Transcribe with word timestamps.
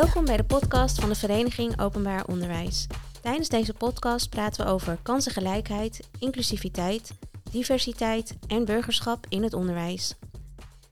Welkom 0.00 0.24
bij 0.24 0.36
de 0.36 0.44
podcast 0.44 1.00
van 1.00 1.08
de 1.08 1.14
Vereniging 1.14 1.80
Openbaar 1.80 2.26
Onderwijs. 2.26 2.86
Tijdens 3.22 3.48
deze 3.48 3.74
podcast 3.74 4.30
praten 4.30 4.64
we 4.64 4.70
over 4.70 4.98
kansengelijkheid, 5.02 6.08
inclusiviteit, 6.18 7.10
diversiteit 7.50 8.36
en 8.46 8.64
burgerschap 8.64 9.26
in 9.28 9.42
het 9.42 9.52
onderwijs. 9.52 10.14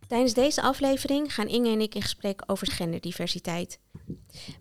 Tijdens 0.09 0.34
deze 0.34 0.62
aflevering 0.62 1.34
gaan 1.34 1.48
Inge 1.48 1.71
en 1.71 1.80
ik 1.80 1.95
in 1.95 2.02
gesprek 2.02 2.43
over 2.46 2.66
genderdiversiteit. 2.66 3.80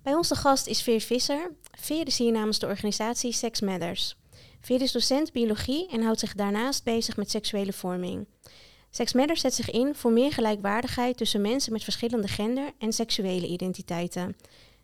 Bij 0.04 0.14
ons 0.14 0.28
de 0.28 0.36
gast 0.36 0.68
is 0.68 0.82
Veer 0.82 1.02
Visser. 1.02 1.52
Veer 1.71 2.07
is 2.07 2.18
hier 2.18 2.32
namens 2.32 2.59
de 2.59 2.68
organisatie 2.68 3.32
Sex 3.32 3.61
Matters. 3.61 4.16
Veer 4.61 4.82
is 4.82 4.91
docent 4.91 5.32
biologie 5.32 5.89
en 5.89 6.02
houdt 6.02 6.20
zich 6.20 6.34
daarnaast 6.34 6.84
bezig 6.84 7.18
met 7.18 7.32
seksuele 7.32 7.73
vorming. 7.73 8.27
Sex 8.98 9.14
Matters 9.14 9.42
zet 9.42 9.54
zich 9.54 9.70
in 9.70 9.96
voor 9.96 10.12
meer 10.12 10.34
gelijkwaardigheid 10.34 11.18
tussen 11.18 11.42
mensen 11.42 11.72
met 11.72 11.84
verschillende 11.84 12.28
gender- 12.28 12.72
en 12.78 12.94
seksuele 12.94 13.48
identiteiten. 13.48 14.36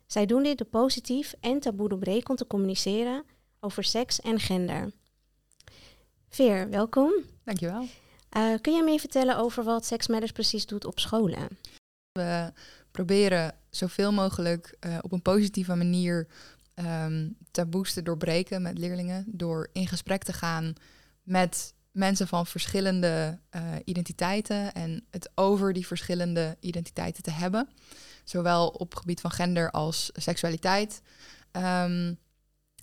Zij 0.05 0.25
doen 0.25 0.43
dit 0.43 0.57
door 0.57 0.67
positief 0.67 1.33
en 1.39 1.59
taboe 1.59 1.89
doorbrekend 1.89 2.37
te 2.37 2.47
communiceren 2.47 3.23
over 3.59 3.83
seks 3.83 4.21
en 4.21 4.39
gender. 4.39 4.91
Veer, 6.29 6.69
welkom. 6.69 7.11
Dankjewel. 7.43 7.87
Uh, 8.37 8.53
kun 8.61 8.73
je 8.73 8.83
meer 8.83 8.99
vertellen 8.99 9.37
over 9.37 9.63
wat 9.63 9.85
Sex 9.85 10.07
Matters 10.07 10.31
precies 10.31 10.65
doet 10.65 10.85
op 10.85 10.99
scholen? 10.99 11.47
We 12.11 12.51
proberen 12.91 13.55
zoveel 13.69 14.11
mogelijk 14.11 14.77
uh, 14.79 14.97
op 15.01 15.11
een 15.11 15.21
positieve 15.21 15.75
manier 15.75 16.27
um, 16.75 17.37
taboes 17.51 17.93
te 17.93 18.01
doorbreken 18.01 18.61
met 18.61 18.77
leerlingen 18.77 19.25
door 19.27 19.69
in 19.71 19.87
gesprek 19.87 20.23
te 20.23 20.33
gaan 20.33 20.73
met 21.23 21.73
mensen 21.93 22.27
van 22.27 22.45
verschillende 22.45 23.39
uh, 23.55 23.61
identiteiten 23.85 24.73
en 24.73 25.05
het 25.09 25.31
over 25.35 25.73
die 25.73 25.87
verschillende 25.87 26.57
identiteiten 26.59 27.23
te 27.23 27.31
hebben. 27.31 27.69
Zowel 28.23 28.67
op 28.67 28.95
gebied 28.95 29.21
van 29.21 29.31
gender 29.31 29.71
als 29.71 30.09
seksualiteit. 30.13 31.01
Um, 31.51 32.17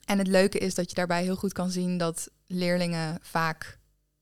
en 0.05 0.19
het 0.19 0.27
leuke 0.27 0.59
is 0.59 0.75
dat 0.75 0.89
je 0.89 0.95
daarbij 0.95 1.23
heel 1.23 1.37
goed 1.37 1.53
kan 1.53 1.71
zien 1.71 1.99
dat 1.99 2.31
leerlingen 2.47 3.19
vaak 3.23 3.79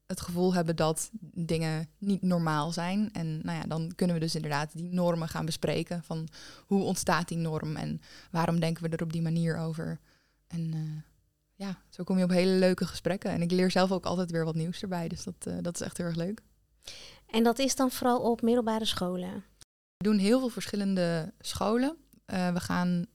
het 0.07 0.21
gevoel 0.21 0.55
hebben 0.55 0.77
dat 0.77 1.11
dingen 1.21 1.89
niet 1.99 2.23
normaal 2.23 2.73
zijn. 2.73 3.13
En 3.13 3.41
nou 3.43 3.59
ja, 3.59 3.65
dan 3.65 3.93
kunnen 3.95 4.17
we 4.17 4.23
dus 4.23 4.35
inderdaad 4.35 4.73
die 4.73 4.93
normen 4.93 5.29
gaan 5.29 5.45
bespreken. 5.45 6.03
Van 6.03 6.29
hoe 6.67 6.83
ontstaat 6.83 7.29
die 7.29 7.39
norm 7.39 7.77
en 7.77 8.01
waarom 8.31 8.61
denken 8.61 8.83
we 8.83 8.97
er 8.97 9.03
op 9.03 9.13
die 9.13 9.23
manier 9.23 9.57
over. 9.57 9.99
En 10.47 10.75
uh, 10.75 11.03
ja, 11.59 11.79
zo 11.89 12.05
kom 12.05 12.19
je 12.19 12.25
op 12.25 12.31
hele 12.31 12.59
leuke 12.59 12.87
gesprekken. 12.87 13.31
En 13.31 13.43
ik 13.43 13.51
leer 13.51 13.71
zelf 13.71 13.93
ook 13.93 14.05
altijd 14.05 14.31
weer 14.31 14.45
wat 14.45 14.55
nieuws 14.55 14.83
erbij. 14.83 15.09
Dus 15.09 15.25
dat, 15.25 15.47
uh, 15.49 15.55
dat 15.61 15.75
is 15.75 15.81
echt 15.81 15.97
heel 15.97 16.07
erg 16.07 16.17
leuk. 16.17 16.41
En 17.27 17.43
dat 17.43 17.59
is 17.59 17.75
dan 17.75 17.91
vooral 17.91 18.21
op 18.21 18.43
middelbare 18.43 18.85
scholen? 18.85 19.45
We 19.97 20.05
doen 20.05 20.19
heel 20.19 20.39
veel 20.39 20.49
verschillende 20.49 21.33
scholen. 21.41 21.97
Uh, 22.27 22.53
we 22.53 22.61
gaan 22.61 23.07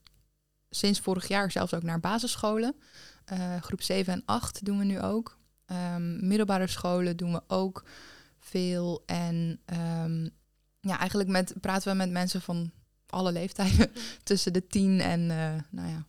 sinds 0.70 1.00
vorig 1.00 1.28
jaar 1.28 1.52
zelfs 1.52 1.74
ook 1.74 1.84
naar 1.84 2.00
basisscholen. 2.00 2.76
groep 3.60 3.82
7 3.82 4.14
en 4.14 4.22
8 4.26 4.66
doen 4.66 4.78
we 4.78 4.84
nu 4.84 5.02
ook. 5.02 5.38
Um, 5.66 6.28
middelbare 6.28 6.68
scholen 6.68 7.18
doen 7.18 7.32
we 7.32 7.42
ook 7.48 7.86
veel. 8.40 9.04
En 9.06 9.60
um, 10.04 10.30
ja, 10.80 11.00
eigenlijk 11.00 11.30
met, 11.30 11.54
praten 11.62 11.92
we 11.92 11.98
met 11.98 12.12
mensen 12.12 12.42
van 12.42 12.72
alle 13.10 13.32
leeftijden. 13.32 13.92
tussen 14.24 14.54
de 14.54 14.68
tien 14.68 15.02
en 15.02 15.26
nou 15.70 15.90
ja, 15.90 16.06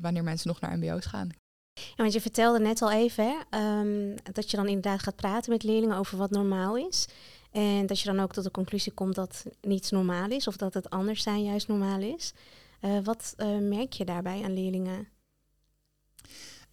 wanneer 0.00 0.24
mensen 0.24 0.48
nog 0.48 0.60
naar 0.60 0.78
mbo's 0.78 1.06
gaan. 1.06 1.28
Ja, 1.72 1.82
want 1.96 2.12
je 2.12 2.20
vertelde 2.20 2.60
net 2.60 2.82
al 2.82 2.92
even 2.92 3.24
hè, 3.24 3.60
um, 3.80 4.14
dat 4.32 4.50
je 4.50 4.56
dan 4.56 4.66
inderdaad 4.66 5.02
gaat 5.02 5.16
praten 5.16 5.52
met 5.52 5.62
leerlingen 5.62 5.96
over 5.96 6.18
wat 6.18 6.30
normaal 6.30 6.76
is. 6.76 7.06
En 7.50 7.86
dat 7.86 8.00
je 8.00 8.12
dan 8.12 8.20
ook 8.20 8.32
tot 8.32 8.44
de 8.44 8.50
conclusie 8.50 8.92
komt 8.92 9.14
dat 9.14 9.44
niets 9.60 9.90
normaal 9.90 10.30
is 10.30 10.46
of 10.46 10.56
dat 10.56 10.74
het 10.74 10.90
anders 10.90 11.22
zijn 11.22 11.44
juist 11.44 11.68
normaal 11.68 12.00
is. 12.00 12.32
Uh, 12.80 12.98
wat 13.04 13.34
uh, 13.36 13.58
merk 13.58 13.92
je 13.92 14.04
daarbij 14.04 14.42
aan 14.44 14.54
leerlingen? 14.54 15.08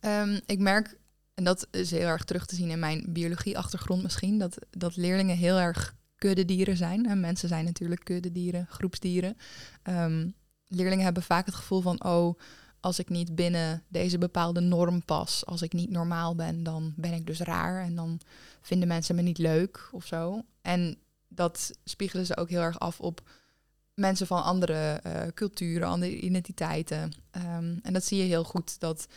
Um, 0.02 0.40
ik 0.46 0.60
merk 0.60 0.98
en 1.34 1.44
dat 1.44 1.68
is 1.72 1.92
heel 1.92 2.08
erg 2.08 2.24
terug 2.24 2.46
te 2.46 2.56
zien 2.56 2.70
in 2.70 2.80
mijn 2.80 3.06
biologie-achtergrond 3.10 4.04
misschien. 4.04 4.38
Dat, 4.38 4.58
dat 4.70 4.96
leerlingen 4.96 5.38
heel 5.38 5.58
erg 5.58 5.96
kuddedieren 6.16 6.78
zijn. 6.78 7.06
En 7.06 7.20
mensen 7.20 7.48
zijn 7.48 7.66
natuurlijk 7.66 8.04
kuddedieren, 8.04 8.68
groepsdieren. 8.70 9.38
Um, 9.84 10.34
leerlingen 10.68 11.04
hebben 11.04 11.24
vaak 11.24 11.46
het 11.46 11.56
gevoel 11.56 11.82
van, 11.82 12.04
oh, 12.04 12.40
als 12.82 13.00
ik 13.00 13.10
niet 13.10 13.36
binnen 13.36 13.84
deze 13.88 14.18
bepaalde 14.18 14.60
norm 14.60 15.06
pas, 15.06 15.46
als 15.46 15.62
ik 15.62 15.74
niet 15.74 15.90
normaal 15.90 16.36
ben, 16.36 16.64
dan 16.64 16.94
ben 16.96 17.14
ik 17.14 17.26
dus 17.26 17.40
raar 17.40 17.84
en 17.84 17.96
dan 17.96 18.20
vinden 18.62 18.88
mensen 18.88 19.16
me 19.16 19.22
niet 19.22 19.38
leuk 19.38 19.90
of 19.92 20.06
zo. 20.06 20.42
En 20.62 20.98
dat 21.28 21.72
spiegelen 21.84 22.26
ze 22.26 22.38
ook 22.38 22.50
heel 22.50 22.62
erg 22.62 22.80
af 22.80 23.00
op 23.00 23.30
mensen 23.94 24.28
van 24.28 24.44
andere 24.44 25.02
uh, 25.06 25.22
culturen, 25.34 25.88
andere 25.88 26.20
identiteiten. 26.20 27.12
Um, 27.32 27.80
en 27.84 27.94
dat 27.94 28.06
zie 28.06 28.18
je 28.18 28.24
heel 28.24 28.44
goed 28.44 28.80
dat 28.80 29.08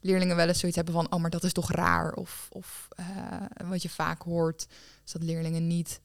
leerlingen 0.00 0.36
wel 0.36 0.48
eens 0.48 0.58
zoiets 0.58 0.76
hebben 0.76 0.94
van, 0.94 1.12
oh, 1.12 1.20
maar 1.20 1.30
dat 1.30 1.44
is 1.44 1.52
toch 1.52 1.70
raar. 1.70 2.12
Of, 2.12 2.48
of 2.52 2.88
uh, 3.00 3.68
wat 3.68 3.82
je 3.82 3.88
vaak 3.88 4.22
hoort, 4.22 4.66
is 5.04 5.12
dat 5.12 5.22
leerlingen 5.22 5.66
niet, 5.66 6.00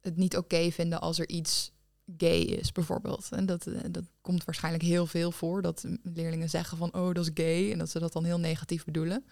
het 0.00 0.16
niet 0.16 0.36
oké 0.36 0.70
vinden 0.70 1.00
als 1.00 1.18
er 1.18 1.28
iets 1.28 1.72
gay 2.16 2.40
is, 2.40 2.72
bijvoorbeeld. 2.72 3.28
En 3.30 3.46
dat, 3.46 3.66
uh, 3.66 3.80
dat 3.90 4.04
komt 4.20 4.44
waarschijnlijk 4.44 4.84
heel 4.84 5.06
veel 5.06 5.32
voor, 5.32 5.62
dat 5.62 5.84
leerlingen 6.02 6.50
zeggen 6.50 6.76
van, 6.78 6.94
oh, 6.94 7.14
dat 7.14 7.24
is 7.24 7.30
gay. 7.34 7.72
En 7.72 7.78
dat 7.78 7.90
ze 7.90 7.98
dat 7.98 8.12
dan 8.12 8.24
heel 8.24 8.38
negatief 8.38 8.84
bedoelen. 8.84 9.24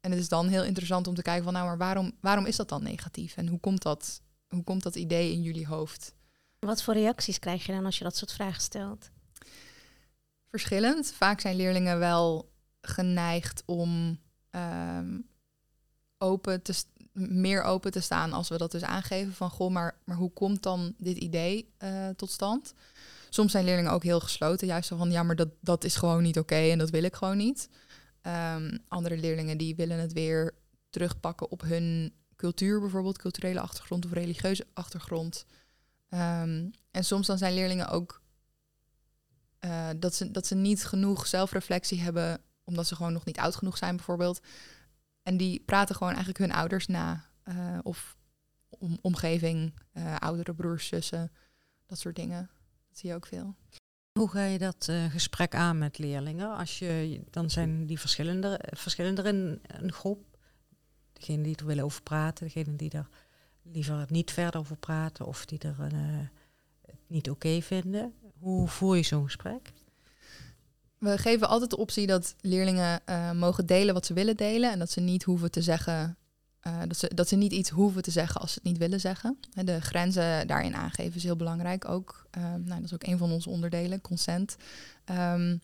En 0.00 0.10
het 0.10 0.20
is 0.20 0.28
dan 0.28 0.48
heel 0.48 0.64
interessant 0.64 1.06
om 1.06 1.14
te 1.14 1.22
kijken 1.22 1.44
van, 1.44 1.52
nou, 1.52 1.66
maar 1.66 1.78
waarom, 1.78 2.12
waarom 2.20 2.46
is 2.46 2.56
dat 2.56 2.68
dan 2.68 2.82
negatief? 2.82 3.36
En 3.36 3.48
hoe 3.48 3.60
komt 3.60 3.82
dat, 3.82 4.22
hoe 4.48 4.64
komt 4.64 4.82
dat 4.82 4.96
idee 4.96 5.32
in 5.32 5.42
jullie 5.42 5.66
hoofd? 5.66 6.14
Wat 6.58 6.82
voor 6.82 6.94
reacties 6.94 7.38
krijg 7.38 7.66
je 7.66 7.72
dan 7.72 7.84
als 7.84 7.98
je 7.98 8.04
dat 8.04 8.16
soort 8.16 8.32
vragen 8.32 8.62
stelt? 8.62 9.10
Verschillend. 10.48 11.12
Vaak 11.12 11.40
zijn 11.40 11.56
leerlingen 11.56 11.98
wel 11.98 12.52
geneigd 12.80 13.62
om 13.66 14.20
um, 14.50 15.28
open 16.18 16.62
te 16.62 16.84
meer 17.28 17.62
open 17.62 17.90
te 17.90 18.00
staan 18.00 18.32
als 18.32 18.48
we 18.48 18.56
dat 18.56 18.70
dus 18.70 18.82
aangeven 18.82 19.32
van 19.32 19.50
goh, 19.50 19.70
maar, 19.70 19.94
maar 20.04 20.16
hoe 20.16 20.32
komt 20.32 20.62
dan 20.62 20.94
dit 20.98 21.16
idee 21.16 21.72
uh, 21.78 22.08
tot 22.08 22.30
stand? 22.30 22.74
Soms 23.28 23.52
zijn 23.52 23.64
leerlingen 23.64 23.92
ook 23.92 24.02
heel 24.02 24.20
gesloten, 24.20 24.66
juist 24.66 24.88
van 24.88 25.10
ja, 25.10 25.22
maar 25.22 25.36
dat, 25.36 25.48
dat 25.60 25.84
is 25.84 25.96
gewoon 25.96 26.22
niet 26.22 26.38
oké 26.38 26.54
en 26.54 26.78
dat 26.78 26.90
wil 26.90 27.02
ik 27.02 27.14
gewoon 27.14 27.36
niet. 27.36 27.68
Um, 28.22 28.78
andere 28.88 29.16
leerlingen 29.16 29.58
die 29.58 29.74
willen 29.74 29.98
het 29.98 30.12
weer 30.12 30.54
terugpakken 30.90 31.50
op 31.50 31.60
hun 31.60 32.12
cultuur, 32.36 32.80
bijvoorbeeld 32.80 33.18
culturele 33.18 33.60
achtergrond 33.60 34.04
of 34.04 34.12
religieuze 34.12 34.66
achtergrond. 34.72 35.44
Um, 36.10 36.70
en 36.90 37.04
soms 37.04 37.26
dan 37.26 37.38
zijn 37.38 37.54
leerlingen 37.54 37.88
ook 37.88 38.20
uh, 39.60 39.88
dat, 39.96 40.14
ze, 40.14 40.30
dat 40.30 40.46
ze 40.46 40.54
niet 40.54 40.84
genoeg 40.84 41.26
zelfreflectie 41.26 42.00
hebben 42.00 42.40
omdat 42.64 42.86
ze 42.86 42.96
gewoon 42.96 43.12
nog 43.12 43.24
niet 43.24 43.38
oud 43.38 43.56
genoeg 43.56 43.76
zijn 43.76 43.96
bijvoorbeeld. 43.96 44.40
En 45.22 45.36
die 45.36 45.60
praten 45.60 45.94
gewoon 45.94 46.14
eigenlijk 46.14 46.38
hun 46.38 46.52
ouders 46.52 46.86
na. 46.86 47.28
Uh, 47.44 47.78
of 47.82 48.18
om, 48.68 48.98
omgeving, 49.00 49.72
uh, 49.92 50.16
oudere 50.16 50.54
broers, 50.54 50.86
zussen, 50.86 51.32
dat 51.86 51.98
soort 51.98 52.16
dingen. 52.16 52.50
Dat 52.88 52.98
zie 52.98 53.08
je 53.08 53.14
ook 53.14 53.26
veel. 53.26 53.54
Hoe 54.12 54.30
ga 54.30 54.44
je 54.44 54.58
dat 54.58 54.86
uh, 54.90 55.04
gesprek 55.04 55.54
aan 55.54 55.78
met 55.78 55.98
leerlingen? 55.98 56.56
Als 56.56 56.78
je, 56.78 57.20
dan 57.30 57.50
zijn 57.50 57.86
die 57.86 58.00
verschillende, 58.00 58.60
verschillender 58.70 59.26
in 59.26 59.60
een 59.62 59.92
groep. 59.92 60.38
Degene 61.12 61.42
die 61.42 61.56
er 61.56 61.66
willen 61.66 61.84
over 61.84 62.02
praten, 62.02 62.46
degene 62.46 62.76
die 62.76 62.90
er 62.90 63.08
liever 63.62 64.06
niet 64.08 64.30
verder 64.30 64.60
over 64.60 64.76
praten 64.76 65.26
of 65.26 65.44
die 65.46 65.58
er 65.58 65.76
het 66.86 66.98
niet 67.06 67.30
oké 67.30 67.60
vinden. 67.60 68.14
Hoe 68.38 68.68
voer 68.68 68.96
je 68.96 69.02
zo'n 69.02 69.24
gesprek? 69.24 69.72
We 71.00 71.18
geven 71.18 71.48
altijd 71.48 71.70
de 71.70 71.76
optie 71.76 72.06
dat 72.06 72.34
leerlingen 72.40 73.00
uh, 73.06 73.32
mogen 73.32 73.66
delen 73.66 73.94
wat 73.94 74.06
ze 74.06 74.14
willen 74.14 74.36
delen. 74.36 74.70
En 74.70 74.78
dat 74.78 74.90
ze 74.90 75.00
niet 75.00 75.22
hoeven 75.22 75.50
te 75.50 75.62
zeggen. 75.62 76.16
Uh, 76.66 76.80
dat, 76.86 76.96
ze, 76.96 77.14
dat 77.14 77.28
ze 77.28 77.36
niet 77.36 77.52
iets 77.52 77.70
hoeven 77.70 78.02
te 78.02 78.10
zeggen 78.10 78.40
als 78.40 78.52
ze 78.52 78.58
het 78.62 78.68
niet 78.68 78.78
willen 78.78 79.00
zeggen. 79.00 79.38
En 79.54 79.66
de 79.66 79.80
grenzen 79.80 80.46
daarin 80.46 80.74
aangeven 80.74 81.14
is 81.14 81.22
heel 81.22 81.36
belangrijk 81.36 81.88
ook. 81.88 82.26
Uh, 82.38 82.42
nou, 82.42 82.64
dat 82.64 82.84
is 82.84 82.94
ook 82.94 83.06
een 83.06 83.18
van 83.18 83.30
onze 83.30 83.50
onderdelen, 83.50 84.00
consent. 84.00 84.56
Um, 85.10 85.60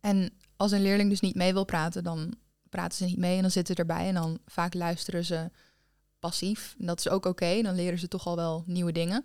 en 0.00 0.30
als 0.56 0.72
een 0.72 0.82
leerling 0.82 1.10
dus 1.10 1.20
niet 1.20 1.34
mee 1.34 1.52
wil 1.52 1.64
praten, 1.64 2.04
dan 2.04 2.34
praten 2.70 2.98
ze 2.98 3.04
niet 3.04 3.18
mee 3.18 3.36
en 3.36 3.42
dan 3.42 3.50
zitten 3.50 3.74
ze 3.74 3.80
erbij. 3.80 4.08
En 4.08 4.14
dan 4.14 4.38
vaak 4.46 4.74
luisteren 4.74 5.24
ze 5.24 5.50
passief. 6.18 6.74
En 6.78 6.86
dat 6.86 6.98
is 6.98 7.08
ook 7.08 7.26
oké, 7.26 7.62
dan 7.62 7.74
leren 7.74 7.98
ze 7.98 8.08
toch 8.08 8.26
al 8.26 8.36
wel 8.36 8.62
nieuwe 8.66 8.92
dingen. 8.92 9.24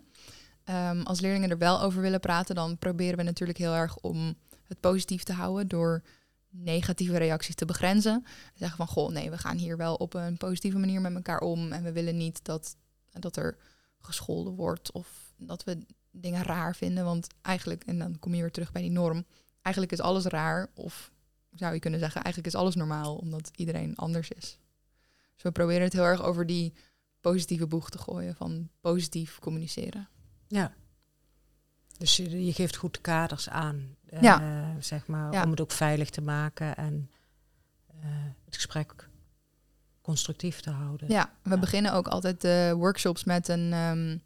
Um, 0.65 1.01
als 1.01 1.19
leerlingen 1.19 1.49
er 1.49 1.57
wel 1.57 1.81
over 1.81 2.01
willen 2.01 2.19
praten, 2.19 2.55
dan 2.55 2.77
proberen 2.77 3.17
we 3.17 3.23
natuurlijk 3.23 3.57
heel 3.57 3.73
erg 3.73 3.97
om 3.97 4.35
het 4.69 4.79
positief 4.79 5.23
te 5.23 5.33
houden 5.33 5.67
door 5.67 6.03
negatieve 6.49 7.17
reacties 7.17 7.55
te 7.55 7.65
begrenzen. 7.65 8.25
Zeggen 8.53 8.77
van, 8.77 8.87
goh, 8.87 9.09
nee, 9.09 9.29
we 9.29 9.37
gaan 9.37 9.57
hier 9.57 9.77
wel 9.77 9.95
op 9.95 10.13
een 10.13 10.37
positieve 10.37 10.77
manier 10.77 11.01
met 11.01 11.15
elkaar 11.15 11.39
om. 11.39 11.71
En 11.71 11.83
we 11.83 11.91
willen 11.91 12.17
niet 12.17 12.43
dat, 12.43 12.75
dat 13.11 13.35
er 13.35 13.57
gescholden 13.99 14.53
wordt 14.53 14.91
of 14.91 15.33
dat 15.37 15.63
we 15.63 15.85
dingen 16.11 16.43
raar 16.43 16.75
vinden. 16.75 17.03
Want 17.03 17.27
eigenlijk, 17.41 17.83
en 17.83 17.99
dan 17.99 18.19
kom 18.19 18.33
je 18.33 18.41
weer 18.41 18.51
terug 18.51 18.71
bij 18.71 18.81
die 18.81 18.91
norm, 18.91 19.25
eigenlijk 19.61 19.93
is 19.93 20.01
alles 20.01 20.25
raar. 20.25 20.71
Of 20.73 21.11
zou 21.51 21.73
je 21.73 21.79
kunnen 21.79 21.99
zeggen, 21.99 22.23
eigenlijk 22.23 22.53
is 22.53 22.59
alles 22.59 22.75
normaal, 22.75 23.15
omdat 23.15 23.51
iedereen 23.55 23.95
anders 23.95 24.29
is. 24.29 24.59
Dus 25.33 25.43
we 25.43 25.51
proberen 25.51 25.83
het 25.83 25.93
heel 25.93 26.03
erg 26.03 26.23
over 26.23 26.45
die 26.45 26.73
positieve 27.21 27.67
boeg 27.67 27.89
te 27.89 27.97
gooien 27.97 28.35
van 28.35 28.69
positief 28.79 29.39
communiceren. 29.39 30.09
Ja, 30.47 30.73
Dus 31.99 32.15
je, 32.15 32.45
je 32.45 32.53
geeft 32.53 32.75
goed 32.75 33.01
kaders 33.01 33.49
aan, 33.49 33.95
eh, 34.09 34.21
Ja. 34.21 34.75
zeg 34.79 35.07
maar, 35.07 35.31
Ja. 35.33 35.43
om 35.43 35.49
het 35.51 35.61
ook 35.61 35.71
veilig 35.71 36.09
te 36.09 36.21
maken 36.21 36.75
en 36.75 37.09
eh, 37.87 37.95
het 38.45 38.55
gesprek 38.55 39.07
constructief 40.01 40.59
te 40.59 40.69
houden. 40.69 41.09
Ja, 41.11 41.31
we 41.43 41.49
Ja. 41.49 41.57
beginnen 41.59 41.93
ook 41.93 42.07
altijd 42.07 42.41
de 42.41 42.73
workshops 42.77 43.23
met 43.23 43.47
een 43.47 43.73
ehm, 43.73 44.17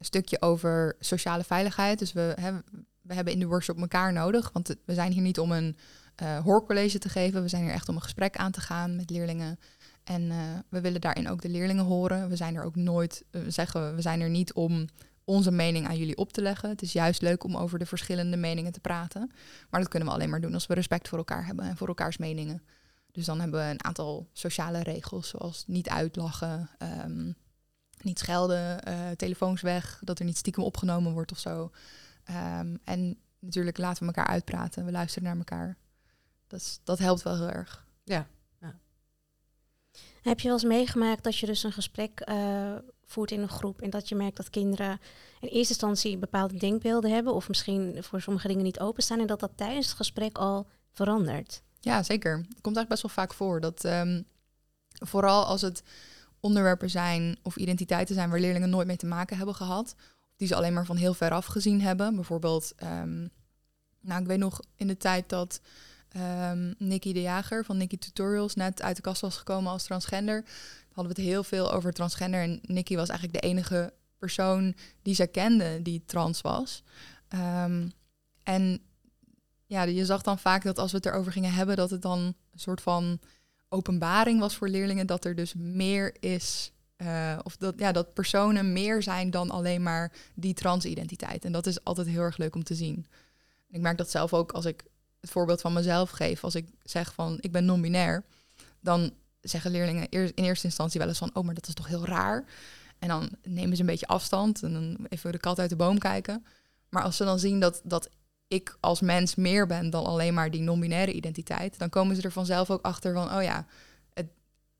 stukje 0.00 0.42
over 0.42 0.96
sociale 1.00 1.44
veiligheid. 1.44 1.98
Dus 1.98 2.12
we, 2.12 2.32
hè, 2.40 2.52
we 3.00 3.14
hebben 3.14 3.32
in 3.32 3.38
de 3.38 3.46
workshop 3.46 3.78
elkaar 3.78 4.12
nodig. 4.12 4.50
Want 4.52 4.74
we 4.84 4.94
zijn 4.94 5.12
hier 5.12 5.22
niet 5.22 5.38
om 5.38 5.52
een 5.52 5.76
eh, 6.16 6.38
hoorcollege 6.38 6.98
te 6.98 7.08
geven. 7.08 7.42
We 7.42 7.48
zijn 7.48 7.62
hier 7.62 7.72
echt 7.72 7.88
om 7.88 7.94
een 7.96 8.02
gesprek 8.02 8.36
aan 8.36 8.52
te 8.52 8.60
gaan 8.60 8.96
met 8.96 9.10
leerlingen. 9.10 9.58
En 10.04 10.28
we 10.68 10.80
willen 10.80 11.00
daarin 11.00 11.28
ook 11.28 11.42
de 11.42 11.48
leerlingen 11.48 11.84
horen. 11.84 12.28
We 12.28 12.36
zijn 12.36 12.54
er 12.54 12.62
ook 12.64 12.76
nooit, 12.76 13.24
we 13.30 13.50
zeggen 13.50 13.94
we 13.94 14.00
zijn 14.02 14.20
er 14.20 14.30
niet 14.30 14.52
om 14.52 14.86
onze 15.26 15.50
mening 15.50 15.86
aan 15.86 15.96
jullie 15.96 16.16
op 16.16 16.32
te 16.32 16.42
leggen. 16.42 16.68
Het 16.68 16.82
is 16.82 16.92
juist 16.92 17.22
leuk 17.22 17.44
om 17.44 17.56
over 17.56 17.78
de 17.78 17.86
verschillende 17.86 18.36
meningen 18.36 18.72
te 18.72 18.80
praten. 18.80 19.30
Maar 19.70 19.80
dat 19.80 19.88
kunnen 19.88 20.08
we 20.08 20.14
alleen 20.14 20.30
maar 20.30 20.40
doen 20.40 20.54
als 20.54 20.66
we 20.66 20.74
respect 20.74 21.08
voor 21.08 21.18
elkaar 21.18 21.46
hebben 21.46 21.64
en 21.64 21.76
voor 21.76 21.88
elkaars 21.88 22.16
meningen. 22.16 22.62
Dus 23.12 23.24
dan 23.24 23.40
hebben 23.40 23.60
we 23.60 23.70
een 23.70 23.84
aantal 23.84 24.28
sociale 24.32 24.82
regels, 24.82 25.28
zoals 25.28 25.64
niet 25.66 25.88
uitlachen, 25.88 26.70
ehm, 26.78 27.32
niet 28.02 28.18
schelden, 28.18 28.82
eh, 28.82 29.10
telefoons 29.10 29.60
weg, 29.60 30.00
dat 30.04 30.18
er 30.18 30.24
niet 30.24 30.36
stiekem 30.36 30.62
opgenomen 30.62 31.12
wordt 31.12 31.32
of 31.32 31.38
zo. 31.38 31.70
Ehm, 32.24 32.76
en 32.84 33.18
natuurlijk 33.38 33.78
laten 33.78 34.00
we 34.00 34.06
elkaar 34.06 34.32
uitpraten, 34.32 34.84
we 34.84 34.90
luisteren 34.90 35.28
naar 35.28 35.36
elkaar. 35.36 35.76
Dat, 36.46 36.80
dat 36.84 36.98
helpt 36.98 37.22
wel 37.22 37.36
heel 37.36 37.50
erg. 37.50 37.86
Heb 40.26 40.40
je 40.40 40.48
wel 40.48 40.56
eens 40.56 40.66
meegemaakt 40.66 41.24
dat 41.24 41.38
je 41.38 41.46
dus 41.46 41.62
een 41.62 41.72
gesprek 41.72 42.20
eh, 42.20 42.74
voert 43.04 43.30
in 43.30 43.40
een 43.40 43.48
groep 43.48 43.82
en 43.82 43.90
dat 43.90 44.08
je 44.08 44.14
merkt 44.14 44.36
dat 44.36 44.50
kinderen 44.50 45.00
in 45.40 45.48
eerste 45.48 45.72
instantie 45.72 46.18
bepaalde 46.18 46.56
denkbeelden 46.58 47.10
hebben 47.10 47.34
of 47.34 47.48
misschien 47.48 47.96
voor 48.00 48.20
sommige 48.20 48.48
dingen 48.48 48.64
niet 48.64 48.80
openstaan 48.80 49.20
en 49.20 49.26
dat 49.26 49.40
dat 49.40 49.52
tijdens 49.54 49.86
het 49.86 49.96
gesprek 49.96 50.38
al 50.38 50.66
verandert? 50.92 51.62
Ja, 51.80 52.02
zeker. 52.02 52.36
Het 52.36 52.60
komt 52.60 52.76
eigenlijk 52.76 52.88
best 52.88 53.02
wel 53.02 53.10
vaak 53.10 53.34
voor 53.34 53.60
dat 53.60 53.84
ehm, 53.84 54.22
vooral 54.88 55.44
als 55.44 55.60
het 55.60 55.82
onderwerpen 56.40 56.90
zijn 56.90 57.38
of 57.42 57.56
identiteiten 57.56 58.14
zijn 58.14 58.30
waar 58.30 58.40
leerlingen 58.40 58.70
nooit 58.70 58.86
mee 58.86 58.96
te 58.96 59.06
maken 59.06 59.36
hebben 59.36 59.54
gehad, 59.54 59.94
of 59.98 60.36
die 60.36 60.48
ze 60.48 60.54
alleen 60.54 60.72
maar 60.74 60.86
van 60.86 60.96
heel 60.96 61.14
ver 61.14 61.30
af 61.30 61.46
gezien 61.46 61.80
hebben. 61.80 62.14
Bijvoorbeeld, 62.14 62.72
ehm, 62.76 63.26
nou, 64.00 64.20
ik 64.20 64.26
weet 64.26 64.38
nog 64.38 64.60
in 64.76 64.86
de 64.86 64.96
tijd 64.96 65.28
dat 65.28 65.60
ehm 66.08 66.72
Nicky 66.78 67.12
de 67.12 67.20
Jager 67.20 67.64
van 67.64 67.76
Nicky 67.76 67.98
Tutorials 67.98 68.54
net 68.54 68.82
uit 68.82 68.96
de 68.96 69.02
kast 69.02 69.20
was 69.20 69.36
gekomen 69.36 69.72
als 69.72 69.84
transgender, 69.84 70.44
hadden 70.92 71.14
we 71.14 71.20
het 71.20 71.30
heel 71.30 71.44
veel 71.44 71.72
over 71.72 71.92
transgender 71.92 72.42
en 72.42 72.58
Nicky 72.62 72.96
was 72.96 73.08
eigenlijk 73.08 73.40
de 73.40 73.48
enige 73.48 73.92
persoon 74.18 74.74
die 75.02 75.14
zij 75.14 75.28
kende 75.28 75.82
die 75.82 76.02
trans 76.06 76.40
was. 76.40 76.82
Ehm, 77.28 77.88
en 78.42 78.80
ja, 79.66 79.82
je 79.82 80.04
zag 80.04 80.22
dan 80.22 80.38
vaak 80.38 80.62
dat 80.62 80.78
als 80.78 80.90
we 80.90 80.96
het 80.96 81.06
erover 81.06 81.32
gingen 81.32 81.52
hebben, 81.52 81.76
dat 81.76 81.90
het 81.90 82.02
dan 82.02 82.18
een 82.18 82.34
soort 82.54 82.80
van 82.80 83.20
openbaring 83.68 84.40
was 84.40 84.56
voor 84.56 84.68
leerlingen 84.68 85.06
dat 85.06 85.24
er 85.24 85.34
dus 85.34 85.54
meer 85.54 86.16
is. 86.20 86.70
eh, 86.96 87.38
of 87.42 87.56
dat, 87.56 87.74
ja, 87.78 87.92
dat 87.92 88.14
personen 88.14 88.72
meer 88.72 89.02
zijn 89.02 89.30
dan 89.30 89.50
alleen 89.50 89.82
maar 89.82 90.12
die 90.34 90.54
transidentiteit. 90.54 91.44
En 91.44 91.52
dat 91.52 91.66
is 91.66 91.84
altijd 91.84 92.06
heel 92.06 92.20
erg 92.20 92.36
leuk 92.36 92.54
om 92.54 92.64
te 92.64 92.74
zien. 92.74 93.06
Ik 93.68 93.80
merk 93.80 93.98
dat 93.98 94.10
zelf 94.10 94.32
ook 94.34 94.52
als 94.52 94.64
ik 94.64 94.84
voorbeeld 95.30 95.60
van 95.60 95.72
mezelf 95.72 96.10
geef. 96.10 96.44
Als 96.44 96.54
ik 96.54 96.68
zeg 96.82 97.14
van 97.14 97.38
ik 97.40 97.52
ben 97.52 97.64
non-binair, 97.64 98.24
dan 98.80 99.12
zeggen 99.40 99.70
leerlingen 99.70 100.06
eer- 100.10 100.32
in 100.34 100.44
eerste 100.44 100.66
instantie 100.66 101.00
wel 101.00 101.08
eens 101.08 101.18
van 101.18 101.34
oh, 101.34 101.44
maar 101.44 101.54
dat 101.54 101.68
is 101.68 101.74
toch 101.74 101.86
heel 101.86 102.04
raar. 102.04 102.44
En 102.98 103.08
dan 103.08 103.30
nemen 103.42 103.76
ze 103.76 103.80
een 103.80 103.88
beetje 103.88 104.06
afstand 104.06 104.62
en 104.62 104.72
dan 104.72 105.06
even 105.08 105.32
de 105.32 105.38
kat 105.38 105.58
uit 105.58 105.70
de 105.70 105.76
boom 105.76 105.98
kijken. 105.98 106.46
Maar 106.88 107.02
als 107.02 107.16
ze 107.16 107.24
dan 107.24 107.38
zien 107.38 107.60
dat, 107.60 107.80
dat 107.84 108.08
ik 108.48 108.76
als 108.80 109.00
mens 109.00 109.34
meer 109.34 109.66
ben 109.66 109.90
dan 109.90 110.04
alleen 110.04 110.34
maar 110.34 110.50
die 110.50 110.60
non-binaire 110.60 111.12
identiteit, 111.12 111.78
dan 111.78 111.88
komen 111.88 112.16
ze 112.16 112.22
er 112.22 112.32
vanzelf 112.32 112.70
ook 112.70 112.82
achter 112.82 113.14
van, 113.14 113.34
oh 113.34 113.42
ja, 113.42 113.66
het, 114.14 114.26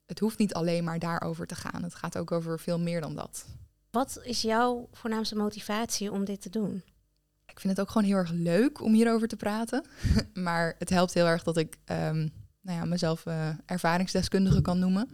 het 0.07 0.19
hoeft 0.19 0.39
niet 0.39 0.55
alleen 0.55 0.85
maar 0.85 0.99
daarover 0.99 1.47
te 1.47 1.55
gaan. 1.55 1.83
Het 1.83 1.95
gaat 1.95 2.19
ook 2.19 2.33
over 2.33 2.59
veel 2.59 2.79
meer 2.79 3.01
dan 3.01 3.15
dat. 3.15 3.47
Wat 3.91 4.21
is 4.23 4.43
jouw 4.43 4.89
voornaamste 4.93 5.37
motivatie 5.37 6.13
om 6.13 6.25
dit 6.25 6.41
te 6.41 6.51
doen? 6.51 6.83
Ik 7.57 7.63
vind 7.63 7.77
het 7.77 7.87
ook 7.87 7.93
gewoon 7.93 8.07
heel 8.07 8.17
erg 8.17 8.31
leuk 8.31 8.83
om 8.83 8.93
hierover 8.93 9.29
te 9.29 9.37
praten. 9.37 9.85
maar 10.35 10.75
het 10.79 10.91
helpt 10.91 11.15
heel 11.15 11.27
erg 11.27 11.43
dat 11.43 11.57
ik 11.57 11.77
ehm, 11.85 12.29
nou 12.61 12.79
ja, 12.79 12.85
mezelf 12.85 13.27
eh, 13.27 13.49
ervaringsdeskundige 13.67 14.61
kan 14.61 14.79
noemen. 14.79 15.09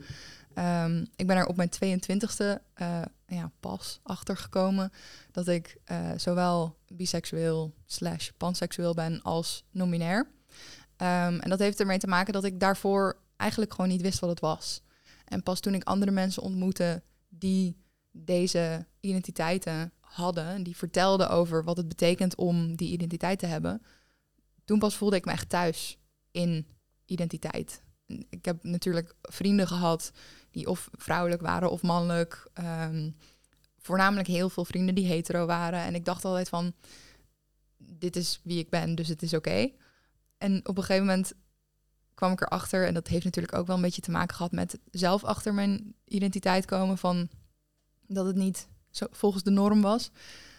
Ehm, 0.55 1.05
ik 1.17 1.27
ben 1.27 1.37
er 1.37 1.47
op 1.47 1.57
mijn 1.57 1.71
22e 1.71 2.63
eh, 2.75 3.03
ja, 3.27 3.51
pas 3.61 4.01
achter 4.03 4.37
gekomen 4.37 4.93
dat 5.31 5.49
ik 5.49 5.77
eh, 5.85 6.11
zowel 6.17 6.77
biseksueel 6.87 7.75
slash 7.87 8.31
panseksueel 8.37 8.95
ben 8.95 9.23
als 9.23 9.65
non-binair. 9.71 10.31
Ehm, 10.97 11.39
en 11.39 11.51
dat 11.51 11.59
heeft 11.59 11.81
ermee 11.81 11.99
te 11.99 12.07
maken 12.07 12.33
dat 12.33 12.45
ik 12.45 12.61
daarvoor 12.61 13.19
eigenlijk 13.37 13.73
gewoon 13.75 13.91
niet 13.91 14.03
wist 14.03 14.21
wat 14.21 14.31
het 14.31 14.41
was. 14.41 14.83
En 15.25 15.43
pas 15.43 15.61
toen 15.61 15.75
ik 15.75 15.85
andere 15.85 16.11
mensen 16.11 16.43
ontmoette 16.43 17.03
die 17.29 17.77
deze 18.11 18.87
identiteiten 19.01 19.93
hadden, 20.13 20.63
die 20.63 20.77
vertelden 20.77 21.31
over 21.31 21.65
wat 21.65 21.77
het 21.77 21.89
betekent 21.89 22.35
om 22.35 22.77
die 22.77 22.93
identiteit 22.93 23.39
te 23.39 23.47
hebben, 23.47 23.83
toen 24.65 24.79
pas 24.79 24.97
voelde 24.97 25.17
ik 25.17 25.25
me 25.25 25.33
echt 25.33 25.49
thuis 25.49 25.99
in 26.31 26.67
identiteit. 27.05 27.83
Ik 28.07 28.45
heb 28.45 28.63
natuurlijk 28.63 29.15
vrienden 29.23 29.67
gehad 29.67 30.13
die 30.51 30.67
of 30.67 30.89
vrouwelijk 30.93 31.43
waren 31.43 31.71
of 31.71 31.83
mannelijk. 31.83 32.51
Ehm, 32.53 33.11
voornamelijk 33.79 34.29
heel 34.29 34.49
veel 34.49 34.65
vrienden 34.65 34.95
die 34.95 35.07
hetero 35.07 35.47
waren. 35.47 35.81
En 35.81 35.95
ik 35.95 36.05
dacht 36.05 36.25
altijd 36.25 36.49
van, 36.49 36.73
dit 37.77 38.17
is 38.17 38.41
wie 38.43 38.59
ik 38.59 38.71
ben, 38.71 38.95
dus 38.95 39.09
het 39.09 39.23
is 39.23 39.35
oké. 39.35 39.71
En 40.39 40.69
op 40.69 40.77
een 40.77 40.85
gegeven 40.85 41.07
moment 41.07 41.33
kwam 42.15 42.33
ik 42.33 42.41
erachter, 42.41 42.87
en 42.87 42.95
dat 42.95 43.09
heeft 43.09 43.25
natuurlijk 43.25 43.57
ook 43.57 43.67
wel 43.67 43.77
een 43.77 43.83
beetje 43.83 44.01
te 44.01 44.11
maken 44.11 44.37
gehad 44.37 44.53
met 44.53 44.79
zelf 44.91 45.25
achter 45.25 45.55
mijn 45.55 45.95
identiteit 46.05 46.65
komen 46.65 46.99
van 46.99 47.29
dat 48.07 48.27
het 48.27 48.37
niet 48.37 48.69
zo 48.93 49.07
volgens 49.11 49.43
de 49.43 49.51
norm 49.51 49.83
was. 49.83 50.11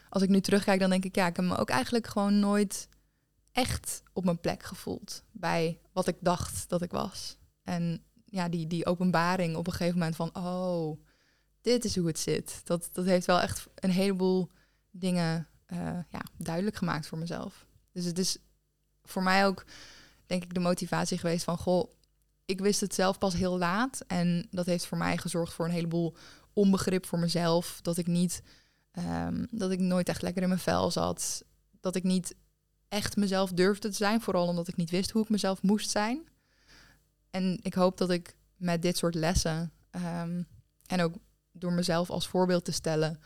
Als 0.10 0.24
ik 0.24 0.30
nu 0.30 0.42
terugkijk, 0.42 0.80
dan 0.80 0.90
denk 0.90 1.06
ik, 1.06 1.16
ja, 1.16 1.28
ik 1.28 1.36
heb 1.36 1.46
me 1.46 1.58
ook 1.58 1.70
eigenlijk 1.70 2.08
gewoon 2.08 2.40
nooit 2.40 2.88
echt 3.52 4.04
op 4.14 4.24
mijn 4.24 4.40
plek 4.40 4.64
gevoeld 4.64 5.24
bij 5.32 5.80
wat 5.92 6.08
ik 6.08 6.18
dacht 6.20 6.70
dat 6.70 6.82
ik 6.82 6.92
was. 6.92 7.38
En 7.64 8.04
ja, 8.26 8.50
die, 8.50 8.68
die 8.68 8.86
openbaring 8.86 9.56
op 9.56 9.68
een 9.68 9.74
gegeven 9.74 9.98
moment 9.98 10.16
van, 10.16 10.36
oh, 10.36 10.98
dit 11.62 11.86
is 11.86 11.96
hoe 11.96 12.08
het 12.08 12.20
zit. 12.20 12.62
Dat, 12.64 12.90
dat 12.92 13.06
heeft 13.06 13.26
wel 13.26 13.42
echt 13.42 13.68
een 13.76 13.92
heleboel 13.92 14.50
dingen 14.92 15.48
eh, 15.66 16.00
ja, 16.10 16.22
duidelijk 16.38 16.76
gemaakt 16.76 17.08
voor 17.08 17.18
mezelf. 17.18 17.66
Dus 17.92 18.06
het 18.06 18.20
is 18.20 18.38
voor 19.04 19.24
mij 19.24 19.46
ook, 19.46 19.66
denk 20.26 20.44
ik, 20.44 20.54
de 20.54 20.60
motivatie 20.60 21.18
geweest 21.18 21.44
van, 21.44 21.58
goh, 21.58 21.92
ik 22.46 22.60
wist 22.60 22.82
het 22.82 22.94
zelf 22.94 23.18
pas 23.18 23.34
heel 23.34 23.58
laat. 23.58 24.04
En 24.08 24.48
dat 24.52 24.66
heeft 24.66 24.86
voor 24.86 24.98
mij 24.98 25.18
gezorgd 25.18 25.54
voor 25.54 25.66
een 25.66 25.72
heleboel 25.72 26.16
onbegrip 26.54 27.06
voor 27.06 27.20
mezelf. 27.20 27.80
Dat 27.82 27.98
ik 27.98 28.08
niet, 28.08 28.44
ehm, 28.92 29.46
dat 29.52 29.72
ik 29.72 29.80
nooit 29.80 30.10
echt 30.10 30.22
lekker 30.22 30.42
in 30.42 30.48
mijn 30.48 30.60
vel 30.60 30.92
zat. 30.92 31.44
Dat 31.80 31.96
ik 31.96 32.04
niet 32.04 32.36
echt 32.88 33.16
mezelf 33.16 33.52
durfde 33.52 33.90
te 33.90 33.96
zijn. 33.96 34.22
Vooral 34.22 34.48
omdat 34.48 34.68
ik 34.68 34.76
niet 34.76 34.90
wist 34.90 35.12
hoe 35.12 35.24
ik 35.24 35.30
mezelf 35.30 35.62
moest 35.62 35.90
zijn. 35.90 36.28
En 37.30 37.60
ik 37.62 37.74
hoop 37.74 37.98
dat 37.98 38.10
ik 38.10 38.36
met 38.56 38.82
dit 38.82 38.98
soort 38.98 39.16
lessen 39.16 39.72
ehm, 39.90 40.44
en 40.86 41.02
ook 41.02 41.14
door 41.52 41.74
mezelf 41.74 42.10
als 42.10 42.28
voorbeeld 42.28 42.66
te 42.66 42.72
stellen 42.72 43.20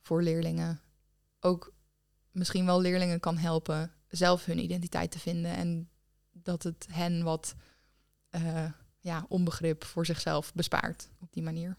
voor 0.00 0.22
leerlingen, 0.22 0.80
ook 1.40 1.72
misschien 2.30 2.66
wel 2.66 2.80
leerlingen 2.80 3.20
kan 3.20 3.36
helpen 3.36 3.92
zelf 4.08 4.44
hun 4.44 4.58
identiteit 4.58 5.10
te 5.10 5.18
vinden. 5.18 5.52
En 5.56 5.90
dat 6.32 6.62
het 6.62 6.86
hen 6.90 7.22
wat 7.22 7.54
eh, 8.30 8.72
ja, 8.98 9.24
onbegrip 9.28 9.84
voor 9.84 10.06
zichzelf 10.06 10.54
bespaart 10.54 11.10
op 11.20 11.32
die 11.32 11.42
manier. 11.42 11.76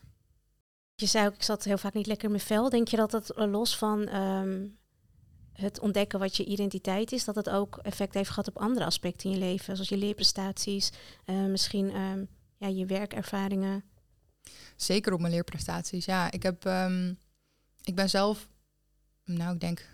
Je 1.02 1.08
zei 1.08 1.28
ook, 1.28 1.34
ik 1.34 1.44
zat 1.44 1.64
heel 1.64 1.78
vaak 1.78 1.94
niet 1.94 2.06
lekker 2.06 2.26
in 2.26 2.32
mijn 2.32 2.44
vel. 2.44 2.70
Denk 2.70 2.88
je 2.88 2.98
dat 2.98 3.12
het 3.12 3.32
eh, 3.32 3.52
los 3.52 3.78
van 3.78 4.08
ehm, 4.08 4.68
het 5.54 5.80
ontdekken 5.80 6.20
wat 6.20 6.38
je 6.38 6.46
identiteit 6.46 7.12
is, 7.12 7.26
dat 7.26 7.36
het 7.36 7.50
ook 7.50 7.78
effect 7.78 8.14
heeft 8.14 8.30
gehad 8.30 8.48
op 8.48 8.58
andere 8.58 8.86
aspecten 8.86 9.30
in 9.30 9.36
je 9.36 9.42
leven, 9.46 9.74
zoals 9.74 9.90
je 9.90 9.98
leerprestaties, 9.98 10.92
eh, 11.26 11.46
misschien 11.46 11.90
ehm, 11.90 12.26
ja, 12.58 12.68
je 12.68 12.86
werkervaringen? 12.86 13.84
Zeker 14.76 15.14
op 15.14 15.20
mijn 15.20 15.34
leerprestaties. 15.34 16.06
Ja, 16.06 16.32
ik 16.32 16.44
heb, 16.44 16.66
ehm, 16.66 17.14
ik 17.84 17.96
ben 17.96 18.10
zelf, 18.10 18.48
nou, 19.24 19.54
ik 19.54 19.60
denk, 19.60 19.90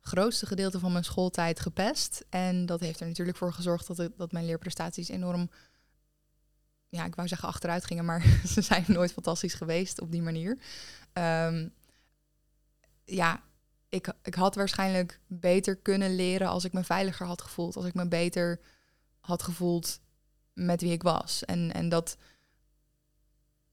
grootste 0.00 0.46
gedeelte 0.46 0.78
van 0.78 0.92
mijn 0.92 1.04
schooltijd 1.04 1.60
gepest. 1.60 2.24
En 2.28 2.66
dat 2.66 2.80
heeft 2.80 3.00
er 3.00 3.06
natuurlijk 3.06 3.38
voor 3.38 3.52
gezorgd 3.52 3.86
dat, 3.86 4.10
dat 4.16 4.32
mijn 4.32 4.44
leerprestaties 4.46 5.08
enorm, 5.08 5.50
ja, 6.94 7.04
ik 7.04 7.14
wou 7.14 7.28
zeggen 7.28 7.48
achteruit 7.48 7.84
gingen, 7.84 8.04
maar 8.04 8.22
ze 8.54 8.60
zijn 8.60 8.84
nooit 8.86 9.12
fantastisch 9.12 9.54
geweest 9.54 10.00
op 10.00 10.10
die 10.10 10.22
manier. 10.22 10.58
Ehm, 11.12 11.68
ja, 13.04 13.42
ik, 13.88 14.12
ik 14.22 14.34
had 14.34 14.54
waarschijnlijk 14.54 15.20
beter 15.26 15.76
kunnen 15.76 16.14
leren 16.14 16.48
als 16.48 16.64
ik 16.64 16.72
me 16.72 16.84
veiliger 16.84 17.26
had 17.26 17.42
gevoeld. 17.42 17.76
Als 17.76 17.84
ik 17.84 17.94
me 17.94 18.08
beter 18.08 18.60
had 19.20 19.42
gevoeld 19.42 20.00
met 20.52 20.80
wie 20.80 20.92
ik 20.92 21.02
was. 21.02 21.44
En, 21.44 21.72
en 21.72 21.88
dat, 21.88 22.16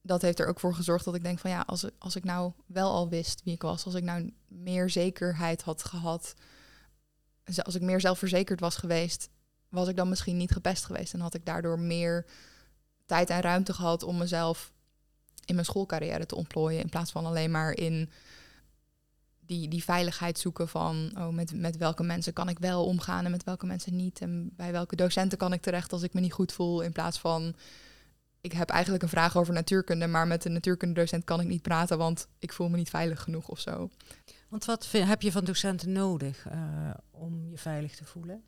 dat 0.01 0.21
heeft 0.21 0.39
er 0.39 0.47
ook 0.47 0.59
voor 0.59 0.75
gezorgd 0.75 1.05
dat 1.05 1.15
ik 1.15 1.23
denk 1.23 1.39
van 1.39 1.49
ja, 1.51 1.63
als, 1.65 1.85
als 1.97 2.15
ik 2.15 2.23
nou 2.23 2.51
wel 2.65 2.91
al 2.91 3.09
wist 3.09 3.43
wie 3.43 3.53
ik 3.53 3.61
was, 3.61 3.85
als 3.85 3.93
ik 3.93 4.03
nou 4.03 4.33
meer 4.47 4.89
zekerheid 4.89 5.61
had 5.61 5.83
gehad, 5.83 6.33
als 7.63 7.75
ik 7.75 7.81
meer 7.81 8.01
zelfverzekerd 8.01 8.59
was 8.59 8.75
geweest, 8.75 9.29
was 9.69 9.87
ik 9.87 9.95
dan 9.95 10.09
misschien 10.09 10.37
niet 10.37 10.51
gepest 10.51 10.85
geweest 10.85 11.13
en 11.13 11.19
had 11.19 11.33
ik 11.33 11.45
daardoor 11.45 11.79
meer 11.79 12.25
tijd 13.05 13.29
en 13.29 13.41
ruimte 13.41 13.74
gehad 13.74 14.03
om 14.03 14.17
mezelf 14.17 14.72
in 15.46 15.55
mijn 15.55 15.65
schoolcarrière 15.65 16.25
te 16.25 16.36
ontplooien 16.36 16.81
in 16.81 16.89
plaats 16.89 17.12
van 17.12 17.25
alleen 17.25 17.51
maar 17.51 17.72
in 17.72 18.10
die, 19.39 19.67
die 19.67 19.84
veiligheid 19.84 20.39
zoeken 20.39 20.67
van 20.67 21.12
oh, 21.17 21.29
met, 21.29 21.53
met 21.53 21.77
welke 21.77 22.03
mensen 22.03 22.34
kan 22.34 22.50
ik 22.50 22.60
wel 22.60 22.86
omgaan 22.86 23.25
en 23.25 23.31
met 23.31 23.43
welke 23.43 23.65
mensen 23.65 23.96
niet. 23.96 24.22
En 24.22 24.53
bij 24.55 24.72
welke 24.72 24.96
docenten 24.96 25.38
kan 25.38 25.53
ik 25.53 25.62
terecht 25.62 25.93
als 25.93 26.03
ik 26.03 26.13
me 26.13 26.20
niet 26.20 26.34
goed 26.34 26.51
voel. 26.51 26.81
In 26.81 26.91
plaats 26.91 27.20
van 27.20 27.55
ik 28.41 28.51
heb 28.51 28.70
eigenlijk 28.70 29.03
een 29.03 29.10
vraag 29.10 29.38
over 29.38 29.53
natuurkunde, 29.53 30.08
maar 30.08 30.27
met 30.27 30.46
een 30.46 30.53
natuurkundedocent 30.53 31.24
kan 31.24 31.39
ik 31.39 31.48
niet 31.48 31.62
praten, 31.62 31.98
want 31.98 32.27
ik 32.39 32.53
voel 32.53 32.70
me 32.70 32.77
niet 32.77 32.89
veilig 32.89 33.22
genoeg 33.22 33.48
of 33.48 33.60
zo. 33.60 33.89
Want 34.50 34.65
wat 34.65 34.91
heb 34.91 35.22
je 35.22 35.31
van 35.31 35.46
docenten 35.46 35.91
nodig 35.91 36.46
uh, 36.48 36.93
om 37.12 37.48
je 37.50 37.58
veilig 37.58 37.96
te 37.96 38.05
voelen? 38.05 38.43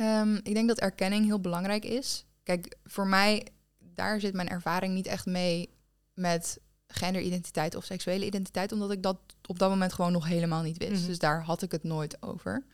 Um, 0.00 0.40
ik 0.42 0.54
denk 0.54 0.68
dat 0.68 0.78
erkenning 0.78 1.24
heel 1.24 1.40
belangrijk 1.40 1.84
is. 1.84 2.24
Kijk, 2.42 2.76
voor 2.84 3.06
mij, 3.06 3.46
daar 3.78 4.20
zit 4.20 4.34
mijn 4.34 4.48
ervaring 4.48 4.94
niet 4.94 5.06
echt 5.06 5.26
mee 5.26 5.70
met 6.14 6.60
genderidentiteit 6.86 7.74
of 7.74 7.84
seksuele 7.84 8.26
identiteit, 8.26 8.72
omdat 8.72 8.90
ik 8.90 9.02
dat 9.02 9.18
op 9.46 9.58
dat 9.58 9.70
moment 9.70 9.92
gewoon 9.92 10.12
nog 10.12 10.26
helemaal 10.26 10.62
niet 10.62 10.78
wist. 10.78 11.00
Mhm. 11.00 11.06
Dus 11.06 11.18
daar 11.18 11.42
had 11.42 11.62
ik 11.62 11.72
het 11.72 11.82
nooit 11.82 12.22
over. 12.22 12.64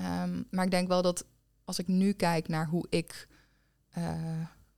Um, 0.00 0.46
maar 0.50 0.64
ik 0.64 0.70
denk 0.70 0.88
wel 0.88 1.02
dat 1.02 1.24
als 1.64 1.78
ik 1.78 1.86
nu 1.86 2.12
kijk 2.12 2.48
naar 2.48 2.66
hoe 2.66 2.86
ik, 2.88 3.28
uh, 3.98 4.12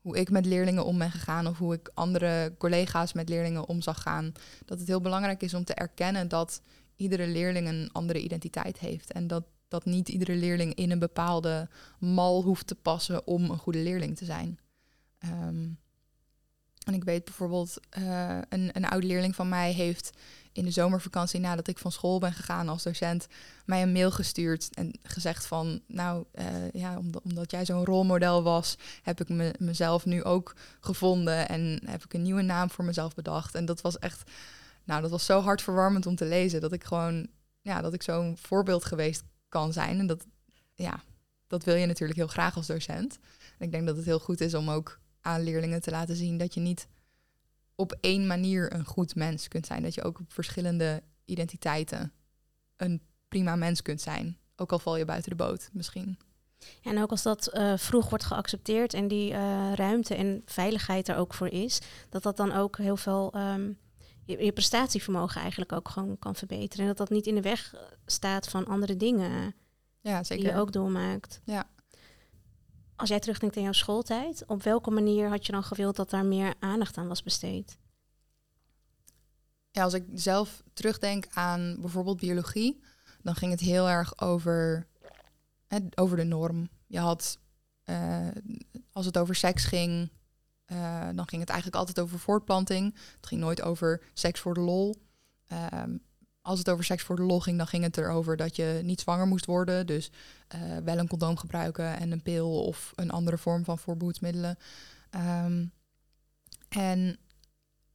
hoe 0.01 0.17
ik 0.17 0.31
met 0.31 0.47
leerlingen 0.47 0.85
om 0.85 0.99
ben 0.99 1.11
gegaan 1.11 1.47
of 1.47 1.59
hoe 1.59 1.75
ik 1.75 1.91
andere 1.95 2.55
collega's 2.59 3.13
met 3.13 3.29
leerlingen 3.29 3.69
om 3.69 3.83
zag 3.83 4.03
gaan, 4.03 4.33
dat 4.65 4.79
het 4.79 4.89
heel 4.89 5.01
belangrijk 5.01 5.43
is 5.43 5.55
om 5.55 5.65
te 5.65 5.75
erkennen 5.75 6.29
dat 6.29 6.63
iedere 6.97 7.27
leerling 7.27 7.69
een 7.69 7.89
andere 7.93 8.21
identiteit 8.21 8.79
heeft. 8.79 9.13
En 9.13 9.27
dat, 9.27 9.45
dat 9.71 9.85
niet 9.85 10.09
iedere 10.09 10.35
leerling 10.35 10.75
in 10.75 10.91
een 10.91 10.99
bepaalde 10.99 11.69
mal 11.99 12.43
hoeft 12.43 12.67
te 12.67 12.75
passen 12.75 13.27
om 13.27 13.51
een 13.51 13.59
goede 13.59 13.79
leerling 13.79 14.17
te 14.17 14.25
zijn. 14.25 14.59
Um, 15.25 15.79
en 16.87 16.95
ik 16.95 17.05
weet 17.05 17.25
bijvoorbeeld, 17.25 17.79
uh, 17.99 18.39
een, 18.49 18.71
een 18.73 18.89
oud 18.89 19.05
leerling 19.05 19.35
van 19.35 19.49
mij 19.49 19.73
heeft 19.73 20.11
in 20.53 20.65
de 20.65 20.71
zomervakantie, 20.71 21.41
nadat 21.41 21.69
ik 21.69 21.79
van 21.79 21.93
school 21.93 22.19
ben 22.19 22.33
gegaan 22.33 22.69
als 22.69 22.83
docent, 22.83 23.27
mij 23.65 23.83
een 23.83 23.93
mail 23.93 24.11
gestuurd 24.11 24.69
en 24.75 24.99
gezegd 25.03 25.47
van, 25.47 25.81
nou 25.87 26.25
uh, 26.35 26.71
ja, 26.73 26.99
omdat, 26.99 27.23
omdat 27.23 27.51
jij 27.51 27.65
zo'n 27.65 27.85
rolmodel 27.85 28.43
was, 28.43 28.77
heb 29.03 29.21
ik 29.21 29.29
me, 29.29 29.55
mezelf 29.59 30.05
nu 30.05 30.25
ook 30.25 30.55
gevonden 30.81 31.49
en 31.49 31.81
heb 31.85 32.05
ik 32.05 32.15
een 32.15 32.23
nieuwe 32.23 32.43
naam 32.43 32.71
voor 32.71 32.85
mezelf 32.85 33.15
bedacht. 33.15 33.55
En 33.55 33.65
dat 33.65 33.81
was 33.81 33.99
echt, 33.99 34.31
nou, 34.85 35.03
dat 35.03 35.11
was 35.11 35.25
zo 35.25 35.41
hartverwarmend 35.41 36.07
om 36.07 36.17
te 36.17 36.27
lezen, 36.27 36.61
dat 36.61 36.73
ik 36.73 36.85
gewoon, 36.85 37.27
ja, 37.61 37.81
dat 37.81 37.95
ik 37.95 38.03
zo'n 38.03 38.37
voorbeeld 38.41 38.85
geweest 38.85 39.23
kan 39.51 39.73
zijn. 39.73 39.99
En 39.99 40.07
dat, 40.07 40.27
ja, 40.75 41.03
dat 41.47 41.65
wil 41.65 41.75
je 41.75 41.87
natuurlijk 41.87 42.19
heel 42.19 42.29
graag 42.29 42.57
als 42.57 42.67
docent. 42.67 43.19
En 43.59 43.67
ik 43.67 43.73
denk 43.73 43.87
dat 43.87 43.97
het 43.97 44.05
heel 44.05 44.19
goed 44.19 44.41
is 44.41 44.55
om 44.55 44.71
ook 44.71 45.01
aan 45.21 45.43
leerlingen 45.43 45.81
te 45.81 45.91
laten 45.91 46.17
zien 46.17 46.39
dat 46.39 46.55
je 46.55 46.61
niet 46.61 46.89
op 47.75 47.97
één 48.01 48.27
manier 48.27 48.75
een 48.75 48.85
goed 48.85 49.15
mens 49.15 49.49
kunt 49.49 49.67
zijn. 49.67 49.83
Dat 49.83 49.95
je 49.95 50.03
ook 50.03 50.19
op 50.21 50.33
verschillende 50.33 51.03
identiteiten 51.25 52.13
een 52.77 53.03
prima 53.29 53.57
mens 53.57 53.83
kunt 53.83 54.01
zijn. 54.01 54.39
Ook 54.57 54.73
al 54.73 54.79
val 54.79 54.97
je 54.97 55.05
buiten 55.05 55.31
de 55.31 55.37
boot 55.37 55.69
misschien. 55.73 56.19
Ja, 56.81 56.91
en 56.91 57.03
ook 57.03 57.11
als 57.11 57.23
dat 57.23 57.51
uh, 57.55 57.77
vroeg 57.77 58.09
wordt 58.09 58.25
geaccepteerd 58.25 58.95
en 58.95 59.09
die 59.09 59.33
uh, 59.33 59.73
ruimte 59.75 60.15
en 60.15 60.43
veiligheid 60.45 61.09
er 61.09 61.17
ook 61.17 61.35
voor 61.35 61.49
is, 61.49 61.81
dat 62.09 62.23
dat 62.23 62.37
dan 62.37 62.53
ook 62.53 62.77
heel 62.77 62.97
veel 62.97 63.35
um, 63.37 63.79
je, 64.25 64.45
je, 64.45 64.53
prestatievermogen 64.53 65.41
eigenlijk 65.41 65.73
ook 65.73 65.89
gewoon 65.89 66.19
kan 66.19 66.35
verbeteren. 66.35 66.81
En 66.81 66.87
dat 66.87 66.97
dat 66.97 67.11
niet 67.11 67.27
in 67.27 67.35
de 67.35 67.41
weg 67.41 67.75
staat 68.07 68.49
van 68.49 68.67
andere 68.67 68.97
dingen 68.97 69.55
ja, 70.01 70.25
zeker. 70.25 70.45
die 70.45 70.55
je 70.55 70.61
ook 70.61 70.73
doormaakt. 70.73 71.41
Ja. 71.45 71.69
Als 72.97 73.09
jij 73.09 73.21
terugdenkt 73.21 73.57
aan 73.57 73.63
jouw 73.63 73.73
schooltijd, 73.73 74.45
op 74.47 74.63
welke 74.63 74.91
manier 74.91 75.29
had 75.29 75.47
je 75.47 75.53
dan 75.53 75.63
gewild 75.63 75.97
dat 75.97 76.11
daar 76.11 76.25
meer 76.25 76.55
aandacht 76.59 76.97
aan 76.97 77.09
was 77.09 77.23
besteed? 77.23 77.79
Ja, 79.71 79.83
als 79.83 79.95
ik 79.95 80.05
zelf 80.15 80.63
terugdenk 80.73 81.27
aan 81.31 81.77
bijvoorbeeld 81.81 82.21
biologie, 82.21 82.81
dan 83.23 83.35
ging 83.35 83.51
het 83.51 83.61
heel 83.61 83.89
erg 83.89 84.21
over, 84.21 84.87
hè, 85.67 85.79
over 85.95 86.17
de 86.17 86.25
norm. 86.25 86.69
Je 86.87 86.99
had, 86.99 87.39
uh, 87.85 88.29
als 88.93 89.07
het 89.07 89.19
over 89.19 89.35
seks 89.35 89.65
ging, 89.65 90.11
uh, 90.73 91.09
dan 91.15 91.29
ging 91.29 91.41
het 91.41 91.51
eigenlijk 91.51 91.79
altijd 91.79 92.01
over 92.01 92.19
voortplanting. 92.19 92.95
Het 93.17 93.27
ging 93.27 93.41
nooit 93.41 93.63
over 93.63 94.03
seks 94.15 94.41
voor 94.41 94.55
de 94.55 94.61
lol. 94.61 94.97
Um, 95.73 96.03
als 96.43 96.59
het 96.59 96.71
over 96.71 96.85
seks 96.85 97.03
voor 97.03 97.17
de 97.17 97.23
lol 97.23 97.41
ging, 97.41 97.59
dan 97.59 97.67
ging 97.67 97.83
het 97.85 97.97
erover 97.97 98.37
dat 98.37 98.57
je 98.57 98.81
niet 98.83 99.01
zwanger 99.01 99.27
moest 99.27 99.47
worden. 99.47 99.87
Dus 99.87 100.11
uh, 100.55 100.77
wel 100.85 100.99
een 100.99 101.09
condoom 101.09 101.37
gebruiken 101.37 101.97
en 101.97 102.13
een 102.13 102.23
pil 102.23 102.65
of 102.65 102.93
een 102.95 103.11
andere 103.11 103.39
vorm 103.39 103.65
van 103.65 103.79
voorbehoedsmiddelen. 103.79 104.57
Um, 105.45 105.73
en 106.69 107.19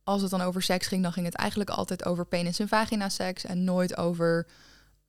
als 0.03 0.22
het 0.22 0.32
dan 0.32 0.41
over 0.41 0.62
seks 0.62 0.88
ging, 0.88 1.03
dan 1.03 1.13
ging 1.13 1.25
het 1.25 1.36
eigenlijk 1.36 1.70
altijd 1.70 2.05
over 2.05 2.25
penis 2.25 2.60
en 2.60 2.67
vagina 2.67 3.10
seks. 3.10 3.46
En 3.46 3.63
nooit 3.63 3.98
over 3.98 4.48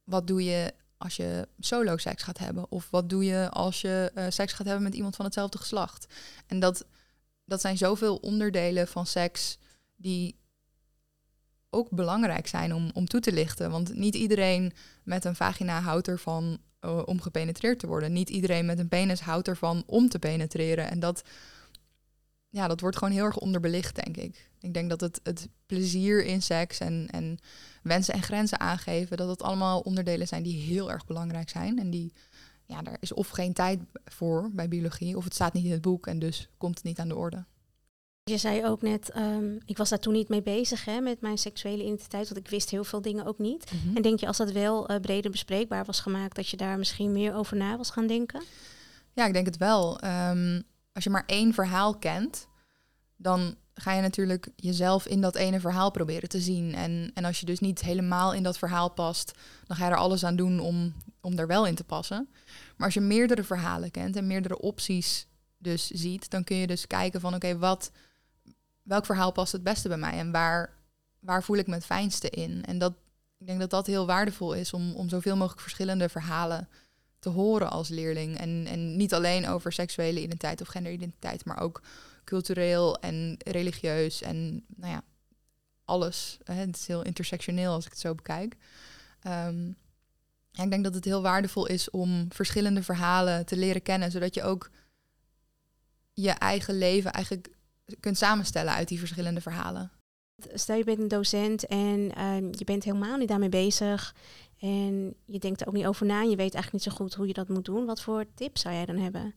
wat 0.04 0.26
doe 0.26 0.44
je 0.44 0.74
als 0.98 1.16
je 1.16 1.48
solo 1.58 1.96
seks 1.96 2.22
gaat 2.22 2.38
hebben. 2.38 2.70
Of 2.70 2.90
wat 2.90 3.08
doe 3.08 3.24
je 3.24 3.50
als 3.50 3.80
je 3.80 4.12
uh, 4.14 4.24
seks 4.28 4.52
gaat 4.52 4.66
hebben 4.66 4.84
met 4.84 4.94
iemand 4.94 5.16
van 5.16 5.24
hetzelfde 5.24 5.58
geslacht. 5.58 6.06
En 6.46 6.60
dat, 6.60 6.84
dat 7.46 7.60
zijn 7.60 7.78
zoveel 7.78 8.16
onderdelen 8.16 8.88
van 8.88 9.06
seks 9.06 9.58
die 9.96 10.38
ook 11.70 11.90
belangrijk 11.90 12.46
zijn 12.46 12.74
om, 12.74 12.90
om 12.94 13.06
toe 13.06 13.20
te 13.20 13.32
lichten. 13.32 13.70
Want 13.70 13.94
niet 13.94 14.14
iedereen 14.14 14.72
met 15.02 15.24
een 15.24 15.36
vagina 15.36 15.80
houdt 15.80 16.08
ervan 16.08 16.58
uh, 16.80 17.02
om 17.04 17.20
gepenetreerd 17.20 17.78
te 17.78 17.86
worden. 17.86 18.12
Niet 18.12 18.30
iedereen 18.30 18.66
met 18.66 18.78
een 18.78 18.88
penis 18.88 19.20
houdt 19.20 19.48
ervan 19.48 19.82
om 19.86 20.08
te 20.08 20.18
penetreren. 20.18 20.90
En 20.90 21.00
dat, 21.00 21.22
ja, 22.48 22.68
dat 22.68 22.80
wordt 22.80 22.96
gewoon 22.96 23.12
heel 23.12 23.24
erg 23.24 23.38
onderbelicht, 23.38 24.04
denk 24.04 24.16
ik. 24.16 24.50
Ik 24.60 24.74
denk 24.74 24.88
dat 24.88 25.00
het, 25.00 25.20
het 25.22 25.48
plezier 25.66 26.24
in 26.24 26.42
seks 26.42 26.78
en, 26.78 27.08
en 27.10 27.38
wensen 27.82 28.14
en 28.14 28.22
grenzen 28.22 28.60
aangeven, 28.60 29.16
dat 29.16 29.28
het 29.28 29.42
allemaal 29.42 29.80
onderdelen 29.80 30.28
zijn 30.28 30.42
die 30.42 30.60
heel 30.60 30.90
erg 30.90 31.06
belangrijk 31.06 31.48
zijn. 31.48 31.78
En 31.78 31.90
die, 31.90 32.12
ja, 32.66 32.82
daar 32.82 32.96
is 33.00 33.12
of 33.12 33.28
geen 33.28 33.52
tijd 33.52 33.80
voor 34.04 34.50
bij 34.52 34.68
biologie, 34.68 35.16
of 35.16 35.24
het 35.24 35.34
staat 35.34 35.52
niet 35.52 35.64
in 35.64 35.70
het 35.70 35.80
boek 35.80 36.06
en 36.06 36.18
dus 36.18 36.48
komt 36.56 36.74
het 36.74 36.84
niet 36.84 36.98
aan 36.98 37.08
de 37.08 37.16
orde. 37.16 37.44
Je 38.30 38.36
zei 38.36 38.66
ook 38.66 38.82
net, 38.82 39.16
um, 39.16 39.58
ik 39.64 39.76
was 39.76 39.88
daar 39.88 39.98
toen 39.98 40.12
niet 40.12 40.28
mee 40.28 40.42
bezig 40.42 40.84
hè, 40.84 41.00
met 41.00 41.20
mijn 41.20 41.38
seksuele 41.38 41.82
identiteit, 41.82 42.28
want 42.28 42.40
ik 42.40 42.50
wist 42.50 42.70
heel 42.70 42.84
veel 42.84 43.02
dingen 43.02 43.26
ook 43.26 43.38
niet. 43.38 43.72
Mhm. 43.72 43.96
En 43.96 44.02
denk 44.02 44.20
je 44.20 44.26
als 44.26 44.36
dat 44.36 44.52
wel 44.52 44.90
uh, 44.90 45.00
breder 45.00 45.30
bespreekbaar 45.30 45.84
was 45.84 46.00
gemaakt, 46.00 46.36
dat 46.36 46.48
je 46.48 46.56
daar 46.56 46.78
misschien 46.78 47.12
meer 47.12 47.34
over 47.34 47.56
na 47.56 47.76
was 47.76 47.90
gaan 47.90 48.06
denken? 48.06 48.42
Ja, 49.12 49.26
ik 49.26 49.32
denk 49.32 49.46
het 49.46 49.56
wel. 49.56 50.04
Um, 50.04 50.62
als 50.92 51.04
je 51.04 51.10
maar 51.10 51.24
één 51.26 51.54
verhaal 51.54 51.98
kent, 51.98 52.48
dan 53.16 53.56
ga 53.78 53.92
je 53.92 54.02
natuurlijk 54.02 54.48
jezelf 54.56 55.06
in 55.06 55.20
dat 55.20 55.34
ene 55.34 55.60
verhaal 55.60 55.90
proberen 55.90 56.28
te 56.28 56.40
zien. 56.40 56.74
En, 56.74 57.10
en 57.14 57.24
als 57.24 57.40
je 57.40 57.46
dus 57.46 57.60
niet 57.60 57.80
helemaal 57.80 58.34
in 58.34 58.42
dat 58.42 58.58
verhaal 58.58 58.90
past, 58.90 59.32
dan 59.66 59.76
ga 59.76 59.84
je 59.86 59.90
er 59.90 59.96
alles 59.96 60.24
aan 60.24 60.36
doen 60.36 60.60
om, 60.60 60.94
om 61.20 61.38
er 61.38 61.46
wel 61.46 61.66
in 61.66 61.74
te 61.74 61.84
passen. 61.84 62.28
Maar 62.76 62.86
als 62.86 62.94
je 62.94 63.00
meerdere 63.00 63.44
verhalen 63.44 63.90
kent 63.90 64.16
en 64.16 64.26
meerdere 64.26 64.60
opties 64.60 65.26
dus 65.58 65.86
ziet, 65.86 66.30
dan 66.30 66.44
kun 66.44 66.56
je 66.56 66.66
dus 66.66 66.86
kijken 66.86 67.20
van 67.20 67.34
oké, 67.34 67.58
wat 67.58 67.90
welk 68.82 69.06
verhaal 69.06 69.32
past 69.32 69.52
het 69.52 69.62
beste 69.62 69.88
bij 69.88 69.96
mij 69.96 70.12
en 70.12 70.30
waar, 70.30 70.74
waar 71.18 71.42
voel 71.42 71.56
ik 71.56 71.66
me 71.66 71.74
het 71.74 71.86
fijnste 71.86 72.30
in. 72.30 72.64
En 72.64 72.78
dat, 72.78 72.92
ik 73.38 73.46
denk 73.46 73.60
dat 73.60 73.70
dat 73.70 73.86
heel 73.86 74.06
waardevol 74.06 74.52
is 74.52 74.72
om, 74.72 74.94
om 74.94 75.08
zoveel 75.08 75.36
mogelijk 75.36 75.60
verschillende 75.60 76.08
verhalen 76.08 76.68
te 77.18 77.28
horen 77.28 77.70
als 77.70 77.88
leerling. 77.88 78.38
En, 78.38 78.66
en 78.68 78.96
niet 78.96 79.14
alleen 79.14 79.48
over 79.48 79.72
seksuele 79.72 80.20
identiteit 80.20 80.60
of 80.60 80.68
genderidentiteit, 80.68 81.44
maar 81.44 81.60
ook 81.60 81.82
cultureel 82.26 82.98
en 83.00 83.36
religieus 83.38 84.22
en 84.22 84.64
nou 84.76 84.92
ja, 84.92 85.02
alles. 85.84 86.38
Hè. 86.44 86.54
Het 86.54 86.76
is 86.76 86.86
heel 86.86 87.02
intersectioneel 87.02 87.72
als 87.72 87.84
ik 87.84 87.90
het 87.90 88.00
zo 88.00 88.14
bekijk. 88.14 88.56
Um, 89.26 89.76
ik 90.52 90.70
denk 90.70 90.84
dat 90.84 90.94
het 90.94 91.04
heel 91.04 91.22
waardevol 91.22 91.66
is 91.66 91.90
om 91.90 92.26
verschillende 92.28 92.82
verhalen 92.82 93.46
te 93.46 93.56
leren 93.56 93.82
kennen, 93.82 94.10
zodat 94.10 94.34
je 94.34 94.42
ook 94.42 94.70
je 96.12 96.30
eigen 96.30 96.78
leven 96.78 97.12
eigenlijk 97.12 97.48
kunt 98.00 98.18
samenstellen 98.18 98.72
uit 98.72 98.88
die 98.88 98.98
verschillende 98.98 99.40
verhalen. 99.40 99.90
Stel 100.54 100.76
je 100.76 100.84
bent 100.84 100.98
een 100.98 101.08
docent 101.08 101.66
en 101.66 102.18
uh, 102.18 102.50
je 102.50 102.64
bent 102.64 102.84
helemaal 102.84 103.16
niet 103.16 103.28
daarmee 103.28 103.48
bezig 103.48 104.14
en 104.58 105.14
je 105.24 105.38
denkt 105.38 105.60
er 105.60 105.66
ook 105.66 105.74
niet 105.74 105.86
over 105.86 106.06
na 106.06 106.20
en 106.20 106.30
je 106.30 106.36
weet 106.36 106.54
eigenlijk 106.54 106.72
niet 106.72 106.82
zo 106.82 106.90
goed 106.90 107.14
hoe 107.14 107.26
je 107.26 107.32
dat 107.32 107.48
moet 107.48 107.64
doen. 107.64 107.86
Wat 107.86 108.00
voor 108.00 108.24
tips 108.34 108.60
zou 108.60 108.74
jij 108.74 108.86
dan 108.86 108.96
hebben? 108.96 109.34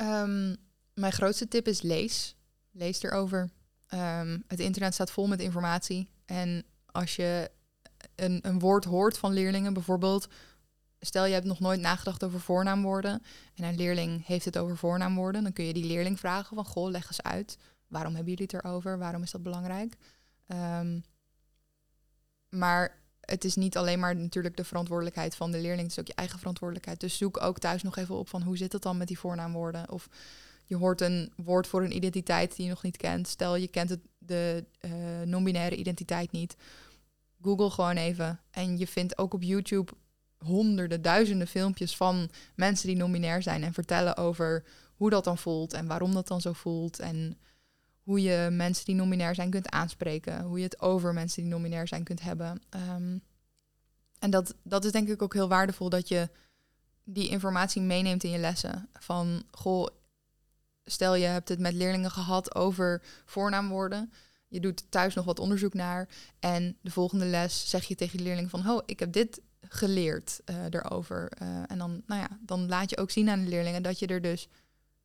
Um, 0.00 0.56
mijn 1.00 1.12
grootste 1.12 1.48
tip 1.48 1.66
is 1.66 1.82
lees. 1.82 2.36
Lees 2.70 3.02
erover. 3.02 3.50
Um, 3.94 4.44
het 4.46 4.60
internet 4.60 4.94
staat 4.94 5.10
vol 5.10 5.26
met 5.28 5.40
informatie. 5.40 6.08
En 6.26 6.64
als 6.86 7.16
je 7.16 7.50
een, 8.14 8.38
een 8.42 8.58
woord 8.58 8.84
hoort 8.84 9.18
van 9.18 9.32
leerlingen, 9.32 9.72
bijvoorbeeld 9.72 10.28
stel 11.00 11.24
je 11.24 11.32
hebt 11.32 11.46
nog 11.46 11.60
nooit 11.60 11.80
nagedacht 11.80 12.24
over 12.24 12.40
voornaamwoorden 12.40 13.22
en 13.54 13.64
een 13.64 13.76
leerling 13.76 14.26
heeft 14.26 14.44
het 14.44 14.58
over 14.58 14.76
voornaamwoorden, 14.76 15.42
dan 15.42 15.52
kun 15.52 15.64
je 15.64 15.72
die 15.72 15.84
leerling 15.84 16.18
vragen 16.18 16.54
van 16.56 16.64
goh, 16.64 16.90
leg 16.90 17.06
eens 17.06 17.22
uit. 17.22 17.58
waarom 17.86 18.14
hebben 18.14 18.32
jullie 18.32 18.48
het 18.50 18.64
erover? 18.64 18.98
Waarom 18.98 19.22
is 19.22 19.30
dat 19.30 19.42
belangrijk? 19.42 19.96
Ehm, 20.46 21.00
maar 22.48 23.02
het 23.20 23.44
is 23.44 23.54
niet 23.54 23.76
alleen 23.76 23.98
maar 23.98 24.16
natuurlijk 24.16 24.56
de 24.56 24.64
verantwoordelijkheid 24.64 25.36
van 25.36 25.50
de 25.50 25.60
leerling, 25.60 25.82
het 25.82 25.90
is 25.90 25.98
ook 25.98 26.06
je 26.06 26.14
eigen 26.14 26.38
verantwoordelijkheid. 26.38 27.00
Dus 27.00 27.16
zoek 27.16 27.42
ook 27.42 27.58
thuis 27.58 27.82
nog 27.82 27.96
even 27.96 28.14
op 28.14 28.28
van 28.28 28.42
hoe 28.42 28.56
zit 28.56 28.72
het 28.72 28.82
dan 28.82 28.96
met 28.96 29.08
die 29.08 29.18
voornaamwoorden? 29.18 29.90
Of 29.90 30.08
je 30.70 30.76
hoort 30.76 31.00
een 31.00 31.32
woord 31.36 31.66
voor 31.66 31.82
een 31.82 31.96
identiteit 31.96 32.56
die 32.56 32.64
je 32.64 32.70
nog 32.70 32.82
niet 32.82 32.96
kent. 32.96 33.28
Stel 33.28 33.56
je 33.56 33.68
kent 33.68 33.90
het, 33.90 34.00
de 34.18 34.64
uh, 34.80 34.90
non-binaire 35.24 35.76
identiteit 35.76 36.32
niet. 36.32 36.56
Google 37.42 37.70
gewoon 37.70 37.96
even. 37.96 38.40
En 38.50 38.78
je 38.78 38.86
vindt 38.86 39.18
ook 39.18 39.34
op 39.34 39.42
YouTube 39.42 39.92
honderden, 40.38 41.02
duizenden 41.02 41.46
filmpjes 41.46 41.96
van 41.96 42.30
mensen 42.54 42.86
die 42.86 42.96
non-binair 42.96 43.42
zijn 43.42 43.62
en 43.62 43.72
vertellen 43.72 44.16
over 44.16 44.64
hoe 44.94 45.10
dat 45.10 45.24
dan 45.24 45.38
voelt 45.38 45.72
en 45.72 45.86
waarom 45.86 46.14
dat 46.14 46.28
dan 46.28 46.40
zo 46.40 46.52
voelt. 46.52 46.98
En 46.98 47.38
hoe 48.02 48.22
je 48.22 48.48
mensen 48.50 48.84
die 48.84 48.94
non-binair 48.94 49.34
zijn 49.34 49.50
kunt 49.50 49.70
aanspreken. 49.70 50.42
Hoe 50.42 50.58
je 50.58 50.64
het 50.64 50.80
over 50.80 51.12
mensen 51.12 51.42
die 51.42 51.50
non-binair 51.50 51.88
zijn 51.88 52.04
kunt 52.04 52.20
hebben. 52.20 52.62
Ehm, 52.68 53.18
en 54.18 54.30
dat, 54.30 54.54
dat 54.62 54.84
is 54.84 54.92
denk 54.92 55.08
ik 55.08 55.22
ook 55.22 55.34
heel 55.34 55.48
waardevol 55.48 55.88
dat 55.88 56.08
je 56.08 56.28
die 57.04 57.28
informatie 57.28 57.82
meeneemt 57.82 58.24
in 58.24 58.30
je 58.30 58.38
lessen. 58.38 58.88
Van, 58.92 59.42
goh, 59.50 59.86
stel 60.90 61.14
je 61.14 61.26
hebt 61.26 61.48
het 61.48 61.58
met 61.58 61.72
leerlingen 61.74 62.10
gehad 62.10 62.54
over 62.54 63.02
voornaamwoorden. 63.24 64.12
Je 64.48 64.60
doet 64.60 64.90
thuis 64.90 65.14
nog 65.14 65.24
wat 65.24 65.38
onderzoek 65.38 65.74
naar. 65.74 66.08
En 66.38 66.76
de 66.82 66.90
volgende 66.90 67.24
les 67.24 67.70
zeg 67.70 67.84
je 67.84 67.94
tegen 67.94 68.18
je 68.18 68.24
leerling 68.24 68.50
van... 68.50 68.70
oh, 68.70 68.82
ik 68.86 68.98
heb 68.98 69.12
dit 69.12 69.40
geleerd 69.68 70.40
uh, 70.50 70.56
erover. 70.70 71.32
Uh, 71.42 71.48
en 71.66 71.78
dan, 71.78 72.02
nou 72.06 72.20
ja, 72.20 72.28
dan 72.40 72.68
laat 72.68 72.90
je 72.90 72.96
ook 72.96 73.10
zien 73.10 73.28
aan 73.28 73.44
de 73.44 73.48
leerlingen 73.48 73.82
dat 73.82 73.98
je 73.98 74.06
er 74.06 74.20
dus 74.20 74.48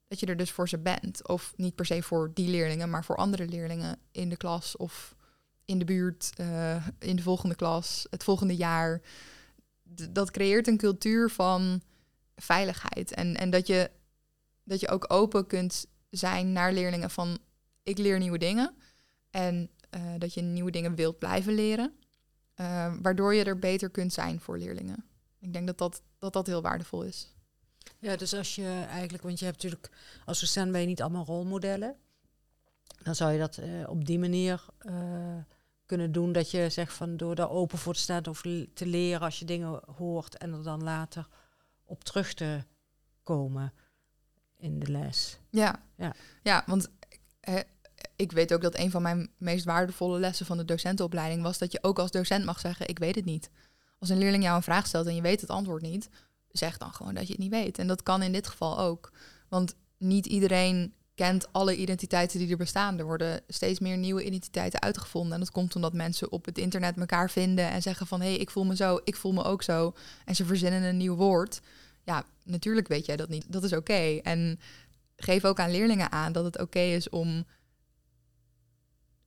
dat 0.07 0.19
je 0.19 0.25
er 0.25 0.37
dus 0.37 0.51
voor 0.51 0.69
ze 0.69 0.77
bent. 0.77 1.27
Of 1.27 1.53
niet 1.55 1.75
per 1.75 1.85
se 1.85 2.03
voor 2.03 2.31
die 2.33 2.49
leerlingen, 2.49 2.89
maar 2.89 3.05
voor 3.05 3.15
andere 3.15 3.47
leerlingen 3.47 3.99
in 4.11 4.29
de 4.29 4.37
klas 4.37 4.77
of 4.77 5.15
in 5.65 5.79
de 5.79 5.85
buurt, 5.85 6.29
uh, 6.39 6.87
in 6.99 7.15
de 7.15 7.21
volgende 7.21 7.55
klas, 7.55 8.07
het 8.09 8.23
volgende 8.23 8.55
jaar. 8.55 9.01
dat 10.09 10.31
creëert 10.31 10.67
een 10.67 10.77
cultuur 10.77 11.29
van 11.29 11.81
veiligheid. 12.35 13.13
En, 13.13 13.35
en 13.35 13.49
dat, 13.49 13.67
je, 13.67 13.91
dat 14.65 14.79
je 14.79 14.89
ook 14.89 15.13
open 15.13 15.47
kunt 15.47 15.85
zijn 16.09 16.51
naar 16.51 16.73
leerlingen 16.73 17.09
van 17.09 17.37
ik 17.83 17.97
leer 17.97 18.19
nieuwe 18.19 18.37
dingen. 18.37 18.75
En 19.29 19.69
uh, 19.95 20.01
dat 20.17 20.33
je 20.33 20.41
nieuwe 20.41 20.71
dingen 20.71 20.95
wilt 20.95 21.19
blijven 21.19 21.53
leren. 21.53 21.93
Uh, 22.55 22.93
waardoor 23.01 23.33
je 23.33 23.43
er 23.43 23.59
beter 23.59 23.89
kunt 23.89 24.13
zijn 24.13 24.39
voor 24.39 24.57
leerlingen. 24.57 25.05
Ik 25.39 25.53
denk 25.53 25.67
dat 25.67 25.77
dat, 25.77 26.01
dat, 26.19 26.33
dat 26.33 26.47
heel 26.47 26.61
waardevol 26.61 27.03
is. 27.03 27.33
Ja, 27.99 28.15
dus 28.15 28.33
als 28.33 28.55
je 28.55 28.85
eigenlijk, 28.89 29.23
want 29.23 29.39
je 29.39 29.45
hebt 29.45 29.63
natuurlijk 29.63 29.91
als 30.25 30.39
docent 30.39 30.71
ben 30.71 30.81
je 30.81 30.87
niet 30.87 31.01
allemaal 31.01 31.25
rolmodellen. 31.25 31.95
Dan 33.03 33.15
zou 33.15 33.31
je 33.31 33.39
dat 33.39 33.57
uh, 33.57 33.89
op 33.89 34.05
die 34.05 34.19
manier 34.19 34.65
kunnen 35.85 36.11
doen 36.11 36.31
dat 36.31 36.51
je 36.51 36.69
zegt 36.69 36.93
van 36.93 37.17
door 37.17 37.35
daar 37.35 37.49
open 37.49 37.77
voor 37.77 37.93
te 37.93 37.99
staan 37.99 38.25
of 38.25 38.41
te 38.73 38.85
leren 38.85 39.21
als 39.21 39.39
je 39.39 39.45
dingen 39.45 39.81
hoort 39.97 40.37
en 40.37 40.53
er 40.53 40.63
dan 40.63 40.83
later 40.83 41.27
op 41.83 42.03
terug 42.03 42.33
te 42.33 42.63
komen 43.23 43.73
in 44.57 44.79
de 44.79 44.91
les. 44.91 45.39
Ja, 45.49 45.83
ja. 45.97 46.13
ja 46.43 46.63
want 46.65 46.87
uh, 47.49 47.59
ik 48.15 48.31
weet 48.31 48.53
ook 48.53 48.61
dat 48.61 48.77
een 48.77 48.91
van 48.91 49.01
mijn 49.01 49.29
meest 49.37 49.65
waardevolle 49.65 50.19
lessen 50.19 50.45
van 50.45 50.57
de 50.57 50.65
docentenopleiding 50.65 51.41
was 51.41 51.57
dat 51.57 51.71
je 51.71 51.83
ook 51.83 51.99
als 51.99 52.11
docent 52.11 52.45
mag 52.45 52.59
zeggen: 52.59 52.87
Ik 52.87 52.99
weet 52.99 53.15
het 53.15 53.25
niet. 53.25 53.49
Als 53.99 54.09
een 54.09 54.17
leerling 54.17 54.43
jou 54.43 54.55
een 54.55 54.63
vraag 54.63 54.87
stelt 54.87 55.07
en 55.07 55.15
je 55.15 55.21
weet 55.21 55.41
het 55.41 55.49
antwoord 55.49 55.81
niet, 55.81 56.09
zeg 56.51 56.77
dan 56.77 56.93
gewoon 56.93 57.13
dat 57.13 57.25
je 57.25 57.31
het 57.31 57.41
niet 57.41 57.51
weet. 57.51 57.77
En 57.77 57.87
dat 57.87 58.03
kan 58.03 58.21
in 58.21 58.31
dit 58.31 58.47
geval 58.47 58.79
ook. 58.79 59.11
Want 59.49 59.75
niet 59.97 60.25
iedereen 60.25 60.93
kent 61.15 61.53
alle 61.53 61.75
identiteiten 61.75 62.39
die 62.39 62.49
er 62.49 62.57
bestaan. 62.57 62.99
Er 62.99 63.05
worden 63.05 63.41
steeds 63.47 63.79
meer 63.79 63.97
nieuwe 63.97 64.23
identiteiten 64.23 64.81
uitgevonden. 64.81 65.33
En 65.33 65.39
dat 65.39 65.51
komt 65.51 65.75
omdat 65.75 65.93
mensen 65.93 66.31
op 66.31 66.45
het 66.45 66.57
internet 66.57 66.97
elkaar 66.97 67.29
vinden 67.29 67.69
en 67.69 67.81
zeggen 67.81 68.07
van 68.07 68.21
hé, 68.21 68.27
hey, 68.27 68.37
ik 68.37 68.49
voel 68.49 68.65
me 68.65 68.75
zo, 68.75 68.99
ik 69.03 69.15
voel 69.15 69.33
me 69.33 69.43
ook 69.43 69.63
zo. 69.63 69.93
En 70.25 70.35
ze 70.35 70.45
verzinnen 70.45 70.83
een 70.83 70.97
nieuw 70.97 71.15
woord. 71.15 71.61
Ja, 72.05 72.25
natuurlijk 72.43 72.87
weet 72.87 73.05
jij 73.05 73.15
dat 73.15 73.29
niet. 73.29 73.51
Dat 73.51 73.63
is 73.63 73.73
oké. 73.73 74.19
En 74.23 74.59
geef 75.15 75.45
ook 75.45 75.59
aan 75.59 75.71
leerlingen 75.71 76.11
aan 76.11 76.31
dat 76.31 76.43
het 76.43 76.59
oké 76.59 76.79
is 76.79 77.09
om, 77.09 77.45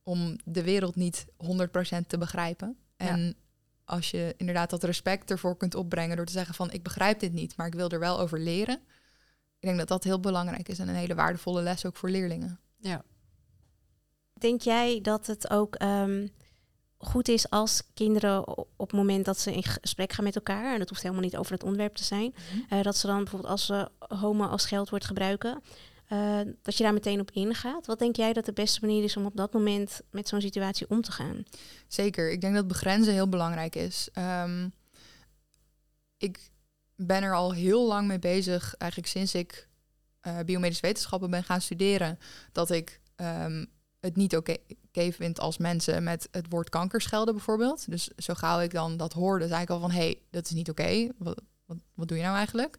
om 0.03 0.35
de 0.45 0.63
wereld 0.63 0.95
niet 0.95 1.25
100% 1.43 2.07
te 2.07 2.17
begrijpen. 2.17 2.77
En 2.95 3.35
als 3.85 4.11
je 4.11 4.33
inderdaad 4.37 4.69
dat 4.69 4.83
respect 4.83 5.31
ervoor 5.31 5.57
kunt 5.57 5.75
opbrengen 5.75 6.15
door 6.17 6.25
te 6.25 6.31
zeggen 6.31 6.55
van 6.55 6.71
ik 6.71 6.83
begrijp 6.83 7.19
dit 7.19 7.33
niet, 7.33 7.55
maar 7.55 7.67
ik 7.67 7.73
wil 7.73 7.89
er 7.89 7.99
wel 7.99 8.19
over 8.19 8.39
leren. 8.39 8.75
Ik 9.59 9.67
denk 9.67 9.77
dat 9.77 9.87
dat 9.87 10.03
heel 10.03 10.19
belangrijk 10.19 10.69
is 10.69 10.79
en 10.79 10.87
een 10.87 10.95
hele 10.95 11.15
waardevolle 11.15 11.61
les 11.61 11.85
ook 11.85 11.95
voor 11.95 12.09
leerlingen. 12.09 12.59
Ja. 12.77 13.03
Denk 14.33 14.61
jij 14.61 15.01
dat 15.01 15.27
het 15.27 15.49
ook 15.49 15.75
ehm, 15.75 16.27
goed 17.01 17.27
is 17.27 17.49
als 17.49 17.83
kinderen 17.93 18.47
op 18.57 18.87
het 18.87 18.91
moment 18.91 19.25
dat 19.25 19.39
ze 19.39 19.53
in 19.53 19.63
gesprek 19.63 20.13
gaan 20.13 20.23
met 20.23 20.35
elkaar, 20.35 20.73
en 20.73 20.79
dat 20.79 20.89
hoeft 20.89 21.01
helemaal 21.01 21.23
niet 21.23 21.37
over 21.37 21.51
het 21.51 21.63
onderwerp 21.63 21.95
te 21.95 22.03
zijn, 22.03 22.33
mhm. 22.33 22.73
eh, 22.73 22.83
dat 22.83 22.97
ze 22.97 23.07
dan 23.07 23.17
bijvoorbeeld 23.17 23.51
als 23.51 23.65
ze 23.65 23.89
homo 23.97 24.45
als 24.45 24.61
scheldwoord 24.61 25.05
gebruiken, 25.05 25.61
uh, 26.09 26.39
dat 26.61 26.77
je 26.77 26.83
daar 26.83 26.93
meteen 26.93 27.19
op 27.19 27.31
ingaat. 27.31 27.85
Wat 27.85 27.99
denk 27.99 28.15
jij 28.15 28.33
dat 28.33 28.45
de 28.45 28.53
beste 28.53 28.79
manier 28.81 29.03
is 29.03 29.17
om 29.17 29.25
op 29.25 29.35
dat 29.35 29.53
moment 29.53 30.01
met 30.11 30.27
zo'n 30.27 30.41
situatie 30.41 30.89
om 30.89 31.01
te 31.01 31.11
gaan? 31.11 31.43
Zeker, 31.87 32.31
ik 32.31 32.41
denk 32.41 32.55
dat 32.55 32.67
begrenzen 32.67 33.13
heel 33.13 33.29
belangrijk 33.29 33.75
is. 33.75 34.09
Um, 34.17 34.73
ik 36.17 36.49
ben 36.95 37.23
er 37.23 37.35
al 37.35 37.53
heel 37.53 37.87
lang 37.87 38.07
mee 38.07 38.19
bezig, 38.19 38.75
eigenlijk 38.77 39.11
sinds 39.11 39.35
ik 39.35 39.67
uh, 40.27 40.39
biomedische 40.45 40.85
wetenschappen 40.85 41.29
ben 41.29 41.43
gaan 41.43 41.61
studeren, 41.61 42.19
dat 42.51 42.69
ik 42.69 43.01
um, 43.15 43.69
het 43.99 44.15
niet 44.15 44.35
oké 44.35 44.57
okay, 44.87 45.13
vind 45.13 45.39
als 45.39 45.57
mensen 45.57 46.03
met 46.03 46.27
het 46.31 46.45
woord 46.49 46.69
kanker 46.69 47.01
schelden 47.01 47.33
bijvoorbeeld. 47.33 47.89
Dus 47.89 48.07
zo 48.07 48.33
gauw 48.33 48.59
ik 48.59 48.71
dan 48.71 48.97
dat 48.97 49.13
hoorde, 49.13 49.47
zei 49.47 49.61
ik 49.61 49.69
al 49.69 49.79
van 49.79 49.91
hé, 49.91 49.97
hey, 49.97 50.21
dat 50.29 50.45
is 50.45 50.51
niet 50.51 50.69
oké. 50.69 51.09
Wat, 51.17 51.41
wat, 51.93 52.07
doe 52.07 52.17
je 52.17 52.23
nou 52.23 52.35
eigenlijk? 52.35 52.77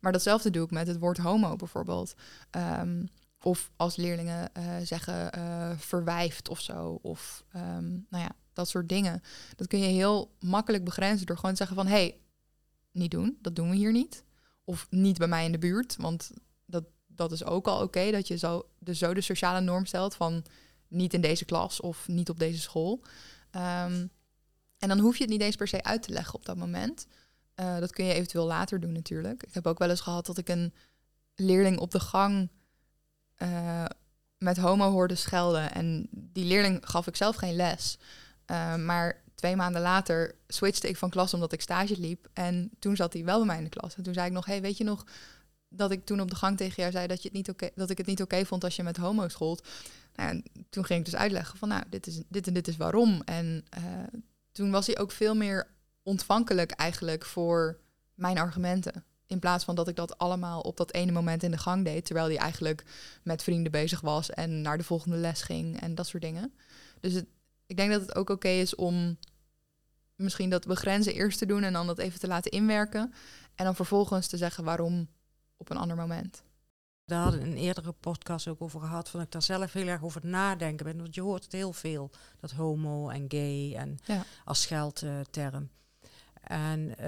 Maar 0.00 0.12
datzelfde 0.12 0.50
doe 0.50 0.64
ik 0.64 0.70
met 0.70 0.86
het 0.86 0.98
woord 0.98 1.18
homo 1.18 1.56
bijvoorbeeld. 1.56 2.14
Um, 2.50 3.08
of 3.42 3.70
als 3.76 3.96
leerlingen 3.96 4.50
uh, 4.58 4.76
zeggen 4.82 5.38
uh, 5.38 5.70
verwijfd 5.78 6.48
of 6.48 6.60
zo. 6.60 6.98
Of 7.02 7.44
um, 7.56 8.06
nou 8.10 8.22
ja, 8.22 8.30
dat 8.52 8.68
soort 8.68 8.88
dingen. 8.88 9.22
Dat 9.56 9.66
kun 9.66 9.78
je 9.78 9.86
heel 9.86 10.34
makkelijk 10.40 10.84
begrenzen 10.84 11.26
door 11.26 11.36
gewoon 11.36 11.50
te 11.50 11.56
zeggen 11.56 11.76
van... 11.76 11.86
hé, 11.86 11.92
hey, 11.92 12.20
niet 12.92 13.10
doen, 13.10 13.38
dat 13.40 13.56
doen 13.56 13.70
we 13.70 13.76
hier 13.76 13.92
niet. 13.92 14.24
Of 14.64 14.86
niet 14.90 15.18
bij 15.18 15.28
mij 15.28 15.44
in 15.44 15.52
de 15.52 15.58
buurt, 15.58 15.96
want 15.96 16.30
dat, 16.66 16.84
dat 17.14 17.32
is 17.32 17.44
ook 17.44 17.66
al 17.66 17.82
oké... 17.82 18.10
Dat 18.10 18.28
je 18.28 18.38
zo 18.38 18.68
de, 18.78 18.94
zo 18.94 19.14
de 19.14 19.20
sociale 19.20 19.60
norm 19.60 19.86
stelt 19.86 20.14
van 20.14 20.44
niet 20.88 21.14
in 21.14 21.20
deze 21.20 21.44
klas 21.44 21.80
of 21.80 22.08
niet 22.08 22.30
op 22.30 22.38
deze 22.38 22.60
school. 22.60 23.02
Um, 23.50 24.10
en 24.78 24.88
dan 24.88 24.98
hoef 24.98 25.16
je 25.16 25.22
het 25.22 25.32
niet 25.32 25.42
eens 25.42 25.56
per 25.56 25.68
se 25.68 25.82
uit 25.82 26.02
te 26.02 26.12
leggen 26.12 26.34
op 26.34 26.44
dat 26.44 26.56
moment... 26.56 27.06
Uh, 27.60 27.78
dat 27.78 27.92
kun 27.92 28.04
je 28.04 28.12
eventueel 28.12 28.46
later 28.46 28.80
doen 28.80 28.92
natuurlijk. 28.92 29.42
Ik 29.42 29.54
heb 29.54 29.66
ook 29.66 29.78
wel 29.78 29.90
eens 29.90 30.00
gehad 30.00 30.26
dat 30.26 30.38
ik 30.38 30.48
een 30.48 30.74
leerling 31.34 31.78
op 31.78 31.90
de 31.90 32.00
gang 32.00 32.48
uh, 33.38 33.84
met 34.38 34.56
homo 34.56 34.90
hoorde 34.90 35.14
schelden. 35.14 35.72
En 35.72 36.08
die 36.10 36.44
leerling 36.44 36.88
gaf 36.88 37.06
ik 37.06 37.16
zelf 37.16 37.36
geen 37.36 37.56
les. 37.56 37.98
Uh, 38.46 38.76
maar 38.76 39.22
twee 39.34 39.56
maanden 39.56 39.82
later 39.82 40.34
switchte 40.48 40.88
ik 40.88 40.96
van 40.96 41.10
klas 41.10 41.34
omdat 41.34 41.52
ik 41.52 41.60
stage 41.60 42.00
liep. 42.00 42.28
En 42.32 42.70
toen 42.78 42.96
zat 42.96 43.12
hij 43.12 43.24
wel 43.24 43.36
bij 43.36 43.46
mij 43.46 43.56
in 43.56 43.64
de 43.64 43.70
klas. 43.70 43.94
En 43.94 44.02
toen 44.02 44.14
zei 44.14 44.26
ik 44.26 44.32
nog, 44.32 44.46
hey, 44.46 44.60
weet 44.60 44.76
je 44.76 44.84
nog 44.84 45.06
dat 45.72 45.90
ik 45.90 46.04
toen 46.04 46.20
op 46.20 46.30
de 46.30 46.36
gang 46.36 46.56
tegen 46.56 46.76
jou 46.76 46.92
zei 46.92 47.06
dat, 47.06 47.22
je 47.22 47.28
het 47.28 47.36
niet 47.36 47.48
oké, 47.48 47.70
dat 47.74 47.90
ik 47.90 47.98
het 47.98 48.06
niet 48.06 48.22
oké 48.22 48.44
vond 48.44 48.64
als 48.64 48.76
je 48.76 48.82
met 48.82 48.96
homo 48.96 49.28
schold. 49.28 49.68
Nou, 50.14 50.42
toen 50.70 50.84
ging 50.84 50.98
ik 50.98 51.04
dus 51.04 51.16
uitleggen 51.16 51.58
van, 51.58 51.68
nou, 51.68 51.82
dit, 51.88 52.06
is, 52.06 52.22
dit 52.28 52.46
en 52.46 52.54
dit 52.54 52.68
is 52.68 52.76
waarom. 52.76 53.22
En 53.24 53.64
toen 54.52 54.70
was 54.70 54.86
hij 54.86 54.98
ook 54.98 55.12
veel 55.12 55.34
meer 55.34 55.66
ontvankelijk 56.02 56.70
eigenlijk 56.70 57.24
voor 57.24 57.78
mijn 58.14 58.38
argumenten. 58.38 59.04
In 59.26 59.38
plaats 59.38 59.64
van 59.64 59.74
dat 59.74 59.88
ik 59.88 59.96
dat 59.96 60.18
allemaal 60.18 60.60
op 60.60 60.76
dat 60.76 60.92
ene 60.92 61.12
moment 61.12 61.42
in 61.42 61.50
de 61.50 61.58
gang 61.58 61.84
deed, 61.84 62.04
terwijl 62.04 62.26
hij 62.26 62.36
eigenlijk 62.36 62.84
met 63.22 63.42
vrienden 63.42 63.72
bezig 63.72 64.00
was 64.00 64.30
en 64.30 64.62
naar 64.62 64.78
de 64.78 64.84
volgende 64.84 65.16
les 65.16 65.42
ging 65.42 65.80
en 65.80 65.94
dat 65.94 66.06
soort 66.06 66.22
dingen. 66.22 66.54
Dus 67.00 67.22
ik 67.66 67.76
denk 67.76 67.90
dat 67.90 68.00
het 68.00 68.14
ook 68.14 68.30
oké 68.30 68.48
is 68.48 68.74
om 68.74 69.18
misschien 70.16 70.50
dat 70.50 70.66
begrenzen 70.66 71.14
eerst 71.14 71.38
te 71.38 71.46
doen 71.46 71.62
en 71.62 71.72
dan 71.72 71.86
dat 71.86 71.98
even 71.98 72.20
te 72.20 72.26
laten 72.26 72.50
inwerken. 72.50 73.12
En 73.54 73.64
dan 73.64 73.74
vervolgens 73.74 74.26
te 74.26 74.36
zeggen 74.36 74.64
waarom 74.64 75.08
op 75.62 75.70
een 75.70 75.76
ander 75.76 75.96
moment. 75.96 76.42
Daar 77.04 77.22
hadden 77.22 77.40
we 77.40 77.46
een 77.46 77.56
eerdere 77.56 77.92
podcast 77.92 78.48
ook 78.48 78.62
over 78.62 78.80
gehad, 78.80 79.08
van 79.08 79.20
ik 79.20 79.30
daar 79.30 79.42
zelf 79.42 79.72
heel 79.72 79.86
erg 79.86 80.02
over 80.02 80.20
nadenken 80.24 80.86
ben. 80.86 80.96
Want 80.96 81.14
je 81.14 81.20
hoort 81.20 81.44
het 81.44 81.52
heel 81.52 81.72
veel, 81.72 82.10
dat 82.40 82.50
homo 82.50 83.08
en 83.08 83.24
gay 83.28 83.74
en 83.74 83.98
ja. 84.04 84.24
als 84.44 84.62
scheldterm. 84.62 85.70
En 86.42 86.94
uh, 87.00 87.06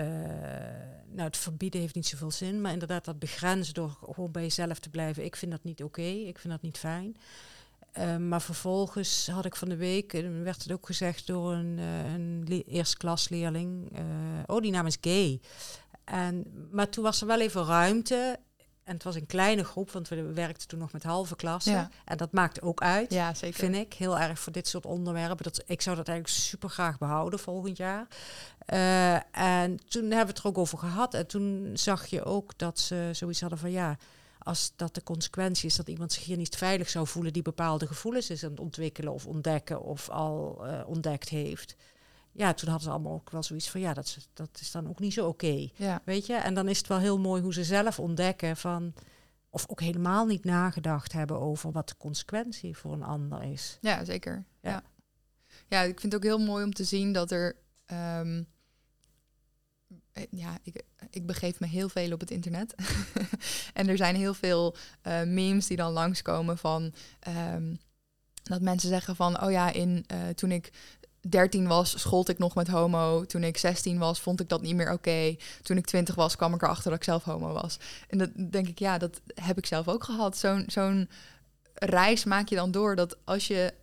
nou, 1.07 1.27
het 1.27 1.37
verbieden 1.37 1.81
heeft 1.81 1.95
niet 1.95 2.07
zoveel 2.07 2.31
zin, 2.31 2.61
maar 2.61 2.73
inderdaad 2.73 3.05
dat 3.05 3.19
begrenzen 3.19 3.75
door 3.75 3.90
gewoon 3.90 4.33
bij 4.33 4.43
jezelf 4.43 4.79
te 4.79 4.90
blijven. 4.90 5.25
Ik 5.25 5.37
vind 5.37 5.51
dat 5.51 5.64
niet 5.64 5.83
oké, 5.83 6.01
okay, 6.01 6.23
ik 6.23 6.38
vind 6.38 6.53
dat 6.53 6.62
niet 6.62 6.79
fijn. 6.79 7.17
Uh, 7.99 8.17
maar 8.17 8.43
vervolgens 8.43 9.27
had 9.27 9.45
ik 9.45 9.57
van 9.57 9.69
de 9.69 9.77
week, 9.77 10.12
uh, 10.12 10.43
werd 10.43 10.62
het 10.62 10.73
ook 10.73 10.87
gezegd 10.87 11.27
door 11.27 11.53
een, 11.53 11.79
een 11.79 12.62
eerstklasleerling, 12.67 13.99
oh 14.47 14.61
die 14.61 14.71
naam 14.71 14.87
is 14.87 14.99
gay. 15.01 15.40
En, 16.05 16.45
maar 16.71 16.88
toen 16.88 17.05
was 17.05 17.21
er 17.21 17.27
wel 17.27 17.40
even 17.40 17.64
ruimte 17.64 18.38
en 18.85 18.95
het 18.95 19.03
was 19.03 19.14
een 19.14 19.27
kleine 19.27 19.64
groep, 19.64 19.90
want 19.90 20.09
we 20.09 20.23
werkten 20.23 20.69
toen 20.69 20.79
nog 20.79 20.93
met 20.93 21.03
halve 21.03 21.37
klassen. 21.37 21.73
Ja. 21.73 21.90
En 22.05 22.17
dat 22.17 22.33
maakt 22.33 22.62
ook 22.62 22.81
uit, 22.83 23.12
Ja, 23.12 23.35
zeker. 23.35 23.59
vind 23.59 23.75
ik. 23.75 23.93
Heel 23.95 24.19
erg 24.19 24.38
voor 24.38 24.53
dit 24.53 24.69
soort 24.69 24.87
onderwerpen. 24.87 25.45
Dat, 25.45 25.62
ik 25.67 25.81
zou 25.81 25.97
dat 25.97 26.09
eigenlijk 26.09 26.38
super 26.38 26.69
graag 26.69 26.99
behouden 26.99 27.38
volgend 27.38 27.77
jaar. 27.77 28.07
Eh, 28.59 29.14
en 29.61 29.79
toen 29.88 30.03
hebben 30.03 30.21
we 30.27 30.33
het 30.33 30.38
er 30.38 30.47
ook 30.47 30.59
over 30.59 30.79
gehad. 30.79 31.14
En 31.14 31.27
toen 31.27 31.71
zag 31.75 32.07
je 32.07 32.25
ook 32.25 32.59
dat 32.59 32.79
ze 32.79 33.09
zoiets 33.12 33.40
hadden 33.40 33.59
van 33.59 33.71
ja, 33.71 33.97
als 34.38 34.73
dat 34.77 34.95
de 34.95 35.03
consequentie 35.03 35.69
is 35.69 35.77
dat 35.77 35.88
iemand 35.88 36.12
zich 36.12 36.25
hier 36.25 36.37
niet 36.37 36.57
veilig 36.57 36.88
zou 36.88 37.07
voelen, 37.07 37.33
die 37.33 37.43
bepaalde 37.43 37.87
gevoelens 37.87 38.31
is 38.31 38.45
aan 38.45 38.51
het 38.51 38.61
ontwikkelen 38.61 39.12
of 39.12 39.27
ontdekken 39.27 39.83
of 39.83 40.09
al 40.09 40.64
eh, 40.67 40.81
ontdekt 40.87 41.29
heeft. 41.29 41.77
Ja, 42.37 42.55
toen 42.55 42.68
hadden 42.68 42.87
ze 42.87 42.90
allemaal 42.94 43.12
ook 43.12 43.31
wel 43.31 43.42
zoiets 43.42 43.70
van 43.70 43.81
ja, 43.81 43.94
dat 43.94 44.05
is, 44.05 44.29
dat 44.33 44.59
is 44.61 44.70
dan 44.70 44.88
ook 44.88 44.99
niet 44.99 45.12
zo 45.12 45.27
oké. 45.27 45.68
Ja. 45.75 46.03
Weet 46.05 46.27
je? 46.27 46.35
En 46.35 46.55
dan 46.55 46.68
is 46.68 46.79
het 46.79 46.87
wel 46.87 46.99
heel 46.99 47.18
mooi 47.18 47.42
hoe 47.42 47.53
ze 47.53 47.64
zelf 47.64 47.99
ontdekken 47.99 48.57
van. 48.57 48.94
Of 49.51 49.64
ook 49.68 49.81
helemaal 49.81 50.27
niet 50.27 50.44
nagedacht 50.44 51.12
hebben 51.12 51.40
over 51.40 51.73
wat 51.73 51.88
de 51.88 51.97
consequentie 51.97 52.77
voor 52.77 52.92
een 52.92 53.03
ander 53.03 53.42
is. 53.42 53.79
Ja, 53.81 54.05
zeker. 54.05 54.44
Ja. 54.61 54.70
Ja. 54.70 54.83
ja. 55.68 55.81
ik 55.83 56.01
vind 56.01 56.12
het 56.12 56.14
ook 56.14 56.29
heel 56.29 56.47
mooi 56.47 56.64
om 56.64 56.73
te 56.73 56.85
zien 56.85 57.12
dat 57.12 57.31
er. 57.31 57.57
ehm, 57.85 58.42
eh, 60.12 60.25
ja, 60.31 60.59
ik, 60.62 60.83
ik 61.11 61.27
begeef 61.27 61.61
me 61.61 61.66
heel 61.66 61.88
veel 61.88 62.12
op 62.12 62.20
het 62.20 62.31
internet. 62.31 62.75
en 63.75 63.88
er 63.88 63.97
zijn 63.97 64.16
heel 64.16 64.35
veel 64.35 64.77
eh, 65.03 65.23
memes 65.23 65.66
die 65.66 65.77
dan 65.77 65.92
langskomen 65.92 66.59
van. 66.59 66.94
ehm, 67.20 67.75
dat 68.42 68.61
mensen 68.61 68.88
zeggen 68.88 69.16
van, 69.16 69.42
oh 69.42 69.51
ja, 69.51 69.70
in, 69.73 70.05
eh, 70.07 70.29
toen 70.29 70.51
ik 70.51 70.73
13 71.29 71.67
was, 71.67 72.01
schold 72.01 72.29
ik 72.29 72.39
nog 72.39 72.55
met 72.55 72.69
homo. 72.69 73.25
Toen 73.25 73.45
ik 73.45 73.57
16 73.57 73.99
was, 73.99 74.21
vond 74.21 74.41
ik 74.41 74.49
dat 74.49 74.63
niet 74.63 74.75
meer 74.75 74.93
oké. 74.93 75.37
Toen 75.63 75.77
ik 75.77 75.87
20 75.87 76.15
was, 76.15 76.37
kwam 76.37 76.55
ik 76.55 76.63
erachter 76.63 76.91
dat 76.91 76.99
ik 76.99 77.05
zelf 77.05 77.25
homo 77.25 77.53
was. 77.53 77.79
En 78.09 78.19
dat 78.19 78.31
denk 78.51 78.69
ik, 78.69 78.79
ja, 78.79 78.99
dat 78.99 79.21
heb 79.35 79.59
ik 79.59 79.67
zelf 79.67 79.89
ook 79.89 80.05
gehad. 80.05 80.37
Zo'n 80.37 80.65
zo'n 80.67 81.09
reis 81.75 82.25
maak 82.25 82.49
je 82.49 82.55
dan 82.55 82.71
door 82.71 82.97
dat 82.97 83.17
als 83.25 83.47
je 83.47 83.75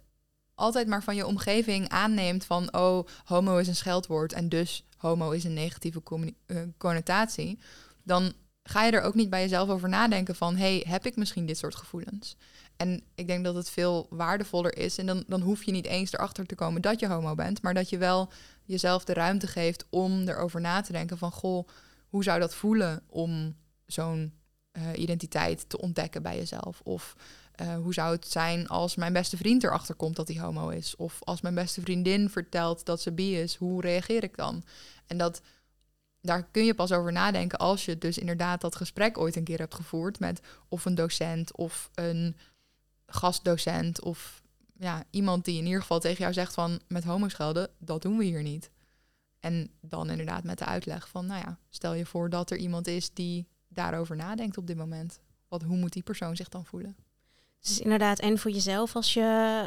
altijd 0.55 0.87
maar 0.87 1.03
van 1.03 1.15
je 1.15 1.25
omgeving 1.25 1.89
aanneemt 1.89 2.45
van, 2.45 2.73
oh, 2.73 3.07
homo 3.25 3.57
is 3.57 3.67
een 3.67 3.75
scheldwoord 3.75 4.33
en 4.33 4.49
dus 4.49 4.85
homo 4.97 5.31
is 5.31 5.43
een 5.43 5.53
negatieve 5.53 6.01
eh, 6.45 6.57
connotatie, 6.77 7.59
dan 8.03 8.33
ga 8.63 8.83
je 8.83 8.91
er 8.91 9.01
ook 9.01 9.15
niet 9.15 9.29
bij 9.29 9.41
jezelf 9.41 9.69
over 9.69 9.89
nadenken 9.89 10.35
van, 10.35 10.55
hey, 10.55 10.85
heb 10.87 11.05
ik 11.05 11.15
misschien 11.15 11.45
dit 11.45 11.57
soort 11.57 11.75
gevoelens? 11.75 12.35
En 12.77 13.03
ik 13.15 13.27
denk 13.27 13.43
dat 13.43 13.55
het 13.55 13.69
veel 13.69 14.07
waardevoller 14.09 14.77
is. 14.77 14.97
En 14.97 15.05
dan, 15.05 15.23
dan 15.27 15.41
hoef 15.41 15.63
je 15.63 15.71
niet 15.71 15.85
eens 15.85 16.13
erachter 16.13 16.45
te 16.45 16.55
komen 16.55 16.81
dat 16.81 16.99
je 16.99 17.07
homo 17.07 17.35
bent, 17.35 17.61
maar 17.61 17.73
dat 17.73 17.89
je 17.89 17.97
wel 17.97 18.31
jezelf 18.65 19.03
de 19.03 19.13
ruimte 19.13 19.47
geeft 19.47 19.85
om 19.89 20.27
erover 20.27 20.61
na 20.61 20.81
te 20.81 20.91
denken 20.91 21.17
van, 21.17 21.31
goh, 21.31 21.67
hoe 22.09 22.23
zou 22.23 22.39
dat 22.39 22.55
voelen 22.55 23.03
om 23.07 23.55
zo'n 23.85 24.33
eh, 24.71 24.83
identiteit 24.95 25.69
te 25.69 25.81
ontdekken 25.81 26.21
bij 26.21 26.37
jezelf? 26.37 26.81
Of 26.83 27.15
eh, 27.51 27.75
hoe 27.75 27.93
zou 27.93 28.15
het 28.15 28.27
zijn 28.27 28.67
als 28.67 28.95
mijn 28.95 29.13
beste 29.13 29.37
vriend 29.37 29.63
erachter 29.63 29.95
komt 29.95 30.15
dat 30.15 30.27
hij 30.27 30.39
homo 30.39 30.69
is? 30.69 30.95
Of 30.95 31.17
als 31.23 31.41
mijn 31.41 31.55
beste 31.55 31.81
vriendin 31.81 32.29
vertelt 32.29 32.85
dat 32.85 33.01
ze 33.01 33.11
bi 33.11 33.37
is, 33.37 33.55
hoe 33.55 33.81
reageer 33.81 34.23
ik 34.23 34.37
dan? 34.37 34.63
En 35.07 35.17
dat, 35.17 35.41
daar 36.21 36.43
kun 36.43 36.65
je 36.65 36.73
pas 36.73 36.91
over 36.91 37.11
nadenken 37.11 37.59
als 37.59 37.85
je 37.85 37.97
dus 37.97 38.17
inderdaad 38.17 38.61
dat 38.61 38.75
gesprek 38.75 39.17
ooit 39.17 39.35
een 39.35 39.43
keer 39.43 39.59
hebt 39.59 39.75
gevoerd 39.75 40.19
met 40.19 40.41
of 40.67 40.85
een 40.85 40.95
docent 40.95 41.55
of 41.55 41.89
een 41.93 42.35
gastdocent 43.05 44.01
of 44.01 44.43
ja, 44.77 45.03
iemand 45.09 45.45
die 45.45 45.57
in 45.57 45.65
ieder 45.65 45.81
geval 45.81 45.99
tegen 45.99 46.21
jou 46.21 46.33
zegt 46.33 46.53
van 46.53 46.79
met 46.87 47.03
homo 47.03 47.27
schelden, 47.27 47.69
dat 47.77 48.01
doen 48.01 48.17
we 48.17 48.23
hier 48.23 48.41
niet. 48.41 48.71
En 49.39 49.71
dan 49.81 50.09
inderdaad 50.09 50.43
met 50.43 50.57
de 50.57 50.65
uitleg 50.65 51.09
van, 51.09 51.25
nou 51.25 51.41
ja, 51.45 51.59
stel 51.69 51.93
je 51.93 52.05
voor 52.05 52.29
dat 52.29 52.51
er 52.51 52.57
iemand 52.57 52.87
is 52.87 53.13
die 53.13 53.47
daarover 53.67 54.15
nadenkt 54.15 54.57
op 54.57 54.67
dit 54.67 54.77
moment. 54.77 55.19
Wat, 55.47 55.61
hoe 55.61 55.77
moet 55.77 55.93
die 55.93 56.03
persoon 56.03 56.35
zich 56.35 56.49
dan 56.49 56.65
voelen? 56.65 56.95
Dus 57.61 57.79
inderdaad, 57.79 58.19
en 58.19 58.37
voor 58.37 58.51
jezelf 58.51 58.95
als 58.95 59.13
je 59.13 59.21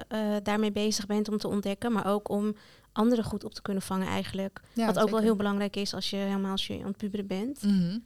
eh, 0.08 0.36
daarmee 0.42 0.72
bezig 0.72 1.06
bent 1.06 1.28
om 1.28 1.38
te 1.38 1.48
ontdekken, 1.48 1.92
maar 1.92 2.06
ook 2.06 2.28
om 2.28 2.54
anderen 2.92 3.24
goed 3.24 3.44
op 3.44 3.54
te 3.54 3.62
kunnen 3.62 3.82
vangen 3.82 4.06
eigenlijk. 4.08 4.60
Ja, 4.72 4.86
wat 4.86 4.98
ook 4.98 5.10
wel 5.10 5.20
heel 5.20 5.36
belangrijk 5.36 5.76
is 5.76 5.94
als 5.94 6.10
je 6.10 6.16
helemaal 6.16 6.50
als 6.50 6.66
je 6.66 6.78
aan 6.80 6.86
het 6.86 6.96
puberen 6.96 7.26
bent. 7.26 7.62
Mhm. 7.62 7.98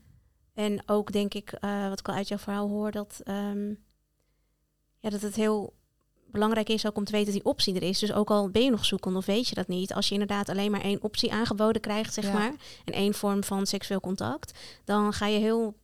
En 0.53 0.83
ook 0.85 1.11
denk 1.11 1.33
ik, 1.33 1.51
eh, 1.51 1.87
wat 1.87 1.99
ik 1.99 2.07
al 2.07 2.13
uit 2.13 2.27
jouw 2.27 2.37
verhaal 2.37 2.67
hoor, 2.67 2.91
dat, 2.91 3.21
ehm, 3.23 3.67
ja, 4.99 5.09
dat 5.09 5.21
het 5.21 5.35
heel 5.35 5.73
belangrijk 6.31 6.69
is 6.69 6.85
ook 6.87 6.97
om 6.97 7.03
te 7.03 7.11
weten 7.11 7.33
dat 7.33 7.41
die 7.41 7.51
optie 7.51 7.75
er 7.75 7.83
is. 7.83 7.99
Dus 7.99 8.13
ook 8.13 8.29
al 8.31 8.49
ben 8.49 8.63
je 8.63 8.69
nog 8.69 8.85
zoekend 8.85 9.15
of 9.15 9.25
weet 9.25 9.47
je 9.47 9.55
dat 9.55 9.67
niet, 9.67 9.93
als 9.93 10.07
je 10.07 10.13
inderdaad 10.13 10.49
alleen 10.49 10.71
maar 10.71 10.81
één 10.81 11.01
optie 11.01 11.31
aangeboden 11.31 11.81
krijgt, 11.81 12.13
zeg 12.13 12.25
Ja. 12.25 12.33
maar, 12.33 12.53
en 12.85 12.93
één 12.93 13.13
vorm 13.13 13.43
van 13.43 13.65
seksueel 13.65 13.99
contact, 13.99 14.59
dan 14.85 15.13
ga 15.13 15.25
je 15.25 15.39
heel, 15.39 15.75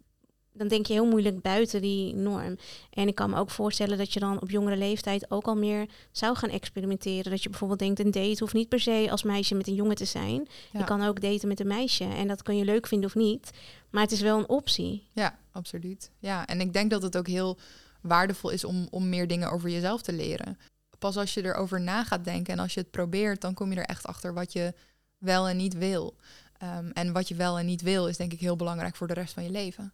dan 0.57 0.67
denk 0.67 0.85
je 0.85 0.93
heel 0.93 1.05
moeilijk 1.05 1.41
buiten 1.41 1.81
die 1.81 2.15
norm. 2.15 2.57
En 2.89 3.07
ik 3.07 3.15
kan 3.15 3.29
me 3.29 3.37
ook 3.37 3.49
voorstellen 3.49 3.97
dat 3.97 4.13
je 4.13 4.19
dan 4.19 4.41
op 4.41 4.49
jongere 4.49 4.77
leeftijd 4.77 5.31
ook 5.31 5.45
al 5.45 5.55
meer 5.55 5.85
zou 6.11 6.35
gaan 6.35 6.49
experimenteren. 6.49 7.31
Dat 7.31 7.43
je 7.43 7.49
bijvoorbeeld 7.49 7.79
denkt, 7.79 7.99
een 7.99 8.11
date 8.11 8.39
hoeft 8.39 8.53
niet 8.53 8.69
per 8.69 8.79
se 8.79 9.07
als 9.11 9.23
meisje 9.23 9.55
met 9.55 9.67
een 9.67 9.73
jongen 9.73 9.95
te 9.95 10.05
zijn. 10.05 10.47
Ja. 10.71 10.79
Je 10.79 10.85
kan 10.85 11.03
ook 11.03 11.21
daten 11.21 11.47
met 11.47 11.59
een 11.59 11.67
meisje 11.67 12.03
en 12.03 12.27
dat 12.27 12.41
kun 12.41 12.57
je 12.57 12.65
leuk 12.65 12.87
vinden 12.87 13.09
of 13.09 13.15
niet. 13.15 13.51
Maar 13.89 14.01
het 14.01 14.11
is 14.11 14.21
wel 14.21 14.37
een 14.37 14.49
optie. 14.49 15.07
Ja, 15.13 15.37
absoluut. 15.51 16.11
Ja, 16.19 16.47
en 16.47 16.61
ik 16.61 16.73
denk 16.73 16.91
dat 16.91 17.01
het 17.01 17.17
ook 17.17 17.27
heel 17.27 17.57
waardevol 18.01 18.49
is 18.49 18.63
om, 18.63 18.87
om 18.89 19.09
meer 19.09 19.27
dingen 19.27 19.51
over 19.51 19.69
jezelf 19.69 20.01
te 20.01 20.13
leren. 20.13 20.57
Pas 20.99 21.17
als 21.17 21.33
je 21.33 21.43
erover 21.43 21.81
na 21.81 22.03
gaat 22.03 22.23
denken 22.23 22.53
en 22.53 22.59
als 22.59 22.73
je 22.73 22.79
het 22.79 22.91
probeert, 22.91 23.41
dan 23.41 23.53
kom 23.53 23.71
je 23.71 23.79
er 23.79 23.85
echt 23.85 24.05
achter 24.05 24.33
wat 24.33 24.53
je 24.53 24.73
wel 25.17 25.47
en 25.47 25.57
niet 25.57 25.77
wil. 25.77 26.15
Ehm, 26.57 26.89
en 26.93 27.13
wat 27.13 27.27
je 27.27 27.35
wel 27.35 27.59
en 27.59 27.65
niet 27.65 27.81
wil, 27.81 28.07
is 28.07 28.17
denk 28.17 28.33
ik 28.33 28.39
heel 28.39 28.55
belangrijk 28.55 28.95
voor 28.95 29.07
de 29.07 29.13
rest 29.13 29.33
van 29.33 29.43
je 29.43 29.49
leven. 29.49 29.93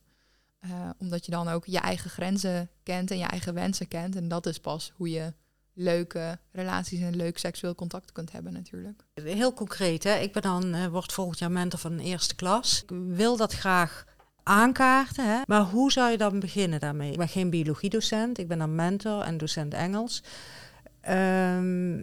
Eh, 0.62 0.90
omdat 0.98 1.26
je 1.26 1.32
dan 1.32 1.48
ook 1.48 1.66
je 1.66 1.80
eigen 1.80 2.10
grenzen 2.10 2.70
kent 2.84 3.12
en 3.12 3.18
je 3.18 3.26
eigen 3.26 3.54
wensen 3.54 3.88
kent. 3.88 4.16
En 4.16 4.28
dat 4.28 4.46
is 4.46 4.60
pas 4.60 4.92
hoe 4.96 5.10
je 5.10 5.34
leuke 5.74 6.40
relaties 6.52 7.02
en 7.02 7.16
leuk 7.16 7.38
seksueel 7.38 7.76
contact 7.76 8.12
kunt 8.12 8.32
hebben 8.32 8.54
natuurlijk. 8.54 9.04
Heel 9.14 9.54
concreet, 9.54 10.04
hè? 10.04 10.16
ik 10.16 10.34
ben 10.34 10.42
dan, 10.42 10.74
eh, 10.74 10.88
word 10.88 11.14
volgend 11.14 11.40
jaar 11.40 11.52
mentor 11.52 11.80
van 11.80 11.92
een 11.92 12.00
eerste 12.00 12.36
klas. 12.36 12.82
Ik 12.84 12.90
wil 13.08 13.38
dat 13.38 13.54
graag 13.54 14.06
aankaarten, 14.44 15.26
hè? 15.26 15.42
maar 15.46 15.62
hoe 15.62 15.92
zou 15.92 16.12
je 16.12 16.18
dan 16.18 16.40
beginnen 16.40 16.80
daarmee? 16.80 17.12
Ik 17.12 17.18
ben 17.18 17.28
geen 17.28 17.50
biologiedocent, 17.50 18.38
ik 18.38 18.48
ben 18.48 18.58
dan 18.58 18.76
mentor 18.76 19.22
en 19.22 19.38
docent 19.38 19.74
Engels. 19.74 20.24
Ehm, 21.02 22.02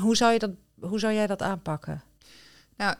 hoe, 0.00 0.16
zou 0.16 0.32
je 0.32 0.38
dat, 0.38 0.50
hoe 0.80 0.98
zou 0.98 1.12
jij 1.12 1.26
dat 1.26 1.42
aanpakken? 1.42 2.02
Nou, 2.76 2.96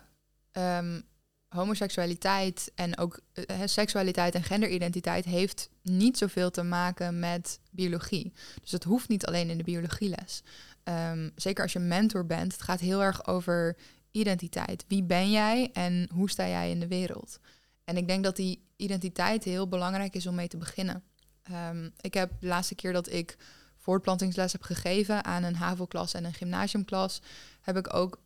ehm, 0.52 1.00
homoseksualiteit 1.48 2.72
en 2.74 2.98
ook 2.98 3.20
eh, 3.32 3.56
seksualiteit 3.64 4.34
en 4.34 4.42
genderidentiteit 4.42 5.24
heeft 5.24 5.70
niet 5.82 6.18
zoveel 6.18 6.50
te 6.50 6.62
maken 6.62 7.18
met 7.18 7.60
biologie. 7.70 8.32
Dus 8.62 8.72
het 8.72 8.84
hoeft 8.84 9.08
niet 9.08 9.26
alleen 9.26 9.50
in 9.50 9.58
de 9.58 9.64
biologieles. 9.64 10.42
Ehm, 10.82 11.30
zeker 11.34 11.62
als 11.62 11.72
je 11.72 11.78
mentor 11.78 12.26
bent, 12.26 12.52
het 12.52 12.62
gaat 12.62 12.80
heel 12.80 13.02
erg 13.02 13.26
over 13.26 13.76
identiteit. 14.10 14.84
Wie 14.88 15.02
ben 15.02 15.30
jij 15.30 15.70
en 15.72 16.08
hoe 16.12 16.30
sta 16.30 16.48
jij 16.48 16.70
in 16.70 16.80
de 16.80 16.88
wereld? 16.88 17.38
En 17.84 17.96
ik 17.96 18.08
denk 18.08 18.24
dat 18.24 18.36
die 18.36 18.62
identiteit 18.76 19.44
heel 19.44 19.68
belangrijk 19.68 20.14
is 20.14 20.26
om 20.26 20.34
mee 20.34 20.48
te 20.48 20.56
beginnen. 20.56 21.02
Ehm, 21.42 21.90
ik 22.00 22.14
heb 22.14 22.30
de 22.40 22.46
laatste 22.46 22.74
keer 22.74 22.92
dat 22.92 23.12
ik 23.12 23.36
voortplantingsles 23.76 24.52
heb 24.52 24.62
gegeven 24.62 25.24
aan 25.24 25.42
een 25.42 25.54
HAVO-klas 25.54 26.14
en 26.14 26.24
een 26.24 26.34
gymnasiumklas, 26.34 27.22
heb 27.60 27.76
ik 27.76 27.94
ook 27.94 28.20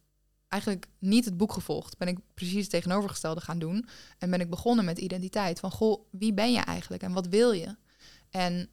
eigenlijk 0.52 0.86
niet 0.98 1.24
het 1.24 1.36
boek 1.36 1.52
gevolgd. 1.52 1.98
Ben 1.98 2.08
ik 2.08 2.18
precies 2.34 2.60
het 2.60 2.70
tegenovergestelde 2.70 3.40
gaan 3.40 3.58
doen. 3.58 3.88
En 4.18 4.30
ben 4.30 4.40
ik 4.40 4.50
begonnen 4.50 4.84
met 4.84 4.98
identiteit. 4.98 5.60
Van, 5.60 5.70
goh, 5.70 6.04
wie 6.10 6.34
ben 6.34 6.52
je 6.52 6.60
eigenlijk 6.60 7.02
en 7.02 7.12
wat 7.12 7.26
wil 7.26 7.52
je? 7.52 7.76
En 8.30 8.68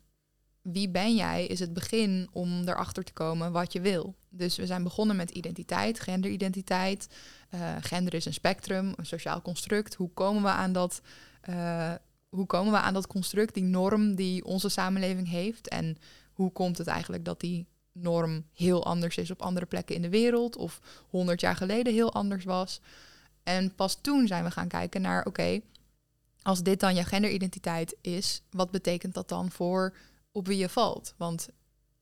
wie 0.62 0.90
ben 0.90 1.16
jij 1.16 1.46
is 1.46 1.60
het 1.60 1.74
begin 1.74 2.30
om 2.32 2.62
erachter 2.68 3.04
te 3.04 3.14
komen 3.14 3.52
wat 3.52 3.74
je 3.74 3.82
wil. 3.82 4.16
Dus 4.30 4.58
we 4.58 4.66
zijn 4.66 4.84
begonnen 4.84 5.16
met 5.16 5.30
identiteit, 5.30 6.00
genderidentiteit. 6.00 7.08
Eh, 7.50 7.76
gender 7.82 8.14
is 8.14 8.26
een 8.26 8.34
spectrum, 8.34 8.94
een 8.96 9.06
sociaal 9.06 9.42
construct. 9.42 9.96
Hoe 9.96 10.10
komen 10.14 10.44
we 10.44 10.50
aan 10.50 10.74
dat, 10.74 11.02
eh, 11.42 11.94
hoe 12.30 12.46
komen 12.46 12.72
we 12.72 12.80
aan 12.80 12.94
dat 12.94 13.08
construct, 13.08 13.54
die 13.54 13.64
norm 13.64 14.16
die 14.16 14.46
onze 14.46 14.70
samenleving 14.70 15.30
heeft? 15.30 15.68
En 15.68 15.98
hoe 16.34 16.52
komt 16.52 16.78
het 16.78 16.88
eigenlijk 16.88 17.26
dat 17.26 17.40
die 17.40 17.68
norm 18.02 18.46
heel 18.54 18.86
anders 18.86 19.18
is 19.18 19.32
op 19.32 19.42
andere 19.42 19.66
plekken 19.66 19.96
in 19.96 20.02
de 20.02 20.10
wereld 20.10 20.56
of 20.56 20.80
100 21.10 21.42
jaar 21.42 21.56
geleden 21.56 21.94
heel 21.94 22.14
anders 22.14 22.44
was. 22.44 22.82
En 23.44 23.76
pas 23.76 24.02
toen 24.02 24.28
zijn 24.28 24.44
we 24.44 24.52
gaan 24.52 24.68
kijken 24.68 25.02
naar, 25.02 25.26
oké, 25.26 25.62
als 26.42 26.64
dit 26.64 26.80
dan 26.80 26.96
je 26.96 27.04
genderidentiteit 27.04 27.96
is, 28.02 28.42
wat 28.52 28.72
betekent 28.72 29.14
dat 29.14 29.30
dan 29.30 29.52
voor 29.52 29.96
op 30.32 30.48
wie 30.48 30.58
je 30.58 30.70
valt? 30.70 31.14
Want 31.18 31.50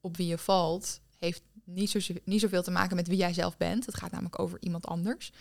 op 0.02 0.18
wie 0.18 0.28
je 0.28 0.38
valt 0.38 1.00
heeft 1.18 1.42
niet, 1.64 1.90
zo, 1.90 2.14
niet 2.24 2.42
zoveel 2.42 2.64
te 2.64 2.72
maken 2.72 2.96
met 2.96 3.08
wie 3.08 3.18
jij 3.18 3.34
zelf 3.34 3.58
bent. 3.58 3.86
Het 3.86 3.98
gaat 3.98 4.12
namelijk 4.12 4.40
over 4.40 4.58
iemand 4.62 4.86
anders. 4.88 5.32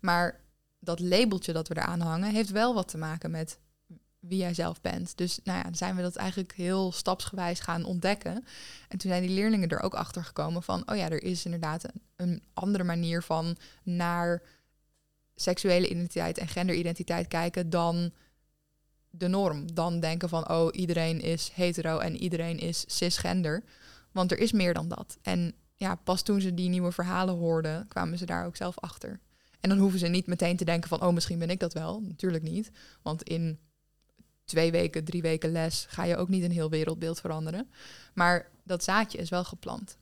Maar 0.00 0.40
dat 0.78 1.00
labeltje 1.00 1.52
dat 1.52 1.68
we 1.68 1.76
eraan 1.76 2.00
hangen, 2.00 2.34
heeft 2.34 2.50
wel 2.50 2.74
wat 2.74 2.88
te 2.88 2.98
maken 2.98 3.30
met 3.30 3.58
wie 4.20 4.38
jij 4.38 4.54
zelf 4.54 4.80
bent. 4.80 5.16
Dus 5.16 5.40
nou 5.44 5.58
ja, 5.58 5.64
dan 5.64 5.74
zijn 5.74 5.96
we 5.96 6.02
dat 6.02 6.16
eigenlijk 6.16 6.52
heel 6.52 6.92
stapsgewijs 6.92 7.60
gaan 7.60 7.84
ontdekken. 7.84 8.44
En 8.88 8.98
toen 8.98 9.10
zijn 9.10 9.22
die 9.22 9.30
leerlingen 9.30 9.68
er 9.68 9.80
ook 9.80 9.94
achter 9.94 10.24
gekomen 10.24 10.62
van, 10.62 10.90
oh 10.90 10.96
ja, 10.96 11.10
er 11.10 11.22
is 11.22 11.44
inderdaad 11.44 11.84
een, 11.84 12.02
een 12.16 12.42
andere 12.54 12.84
manier 12.84 13.22
van 13.22 13.56
naar 13.82 14.42
seksuele 15.34 15.88
identiteit 15.88 16.38
en 16.38 16.48
genderidentiteit 16.48 17.28
kijken 17.28 17.70
dan 17.70 18.12
de 19.10 19.28
norm 19.28 19.74
dan 19.74 20.00
denken 20.00 20.28
van, 20.28 20.50
oh, 20.50 20.68
iedereen 20.72 21.20
is 21.20 21.50
hetero 21.54 21.98
en 21.98 22.16
iedereen 22.16 22.58
is 22.58 22.84
cisgender. 22.86 23.64
Want 24.12 24.32
er 24.32 24.38
is 24.38 24.52
meer 24.52 24.74
dan 24.74 24.88
dat. 24.88 25.18
En 25.22 25.54
ja, 25.74 25.94
pas 25.94 26.22
toen 26.22 26.40
ze 26.40 26.54
die 26.54 26.68
nieuwe 26.68 26.92
verhalen 26.92 27.34
hoorden, 27.34 27.88
kwamen 27.88 28.18
ze 28.18 28.26
daar 28.26 28.46
ook 28.46 28.56
zelf 28.56 28.78
achter. 28.78 29.20
En 29.60 29.68
dan 29.68 29.78
hoeven 29.78 29.98
ze 29.98 30.06
niet 30.06 30.26
meteen 30.26 30.56
te 30.56 30.64
denken 30.64 30.88
van, 30.88 31.02
oh, 31.02 31.12
misschien 31.12 31.38
ben 31.38 31.50
ik 31.50 31.60
dat 31.60 31.72
wel. 31.72 32.00
Natuurlijk 32.00 32.42
niet. 32.42 32.70
Want 33.02 33.22
in 33.22 33.58
twee 34.50 34.70
weken, 34.70 35.04
drie 35.04 35.22
weken 35.22 35.52
les 35.52 35.86
ga 35.88 36.04
je 36.04 36.16
ook 36.16 36.28
niet 36.28 36.42
een 36.42 36.50
heel 36.50 36.70
wereldbeeld 36.70 37.20
veranderen. 37.20 37.70
Maar 38.14 38.50
dat 38.64 38.84
zaadje 38.84 39.18
is 39.18 39.28
wel 39.28 39.44
geplant. 39.44 39.96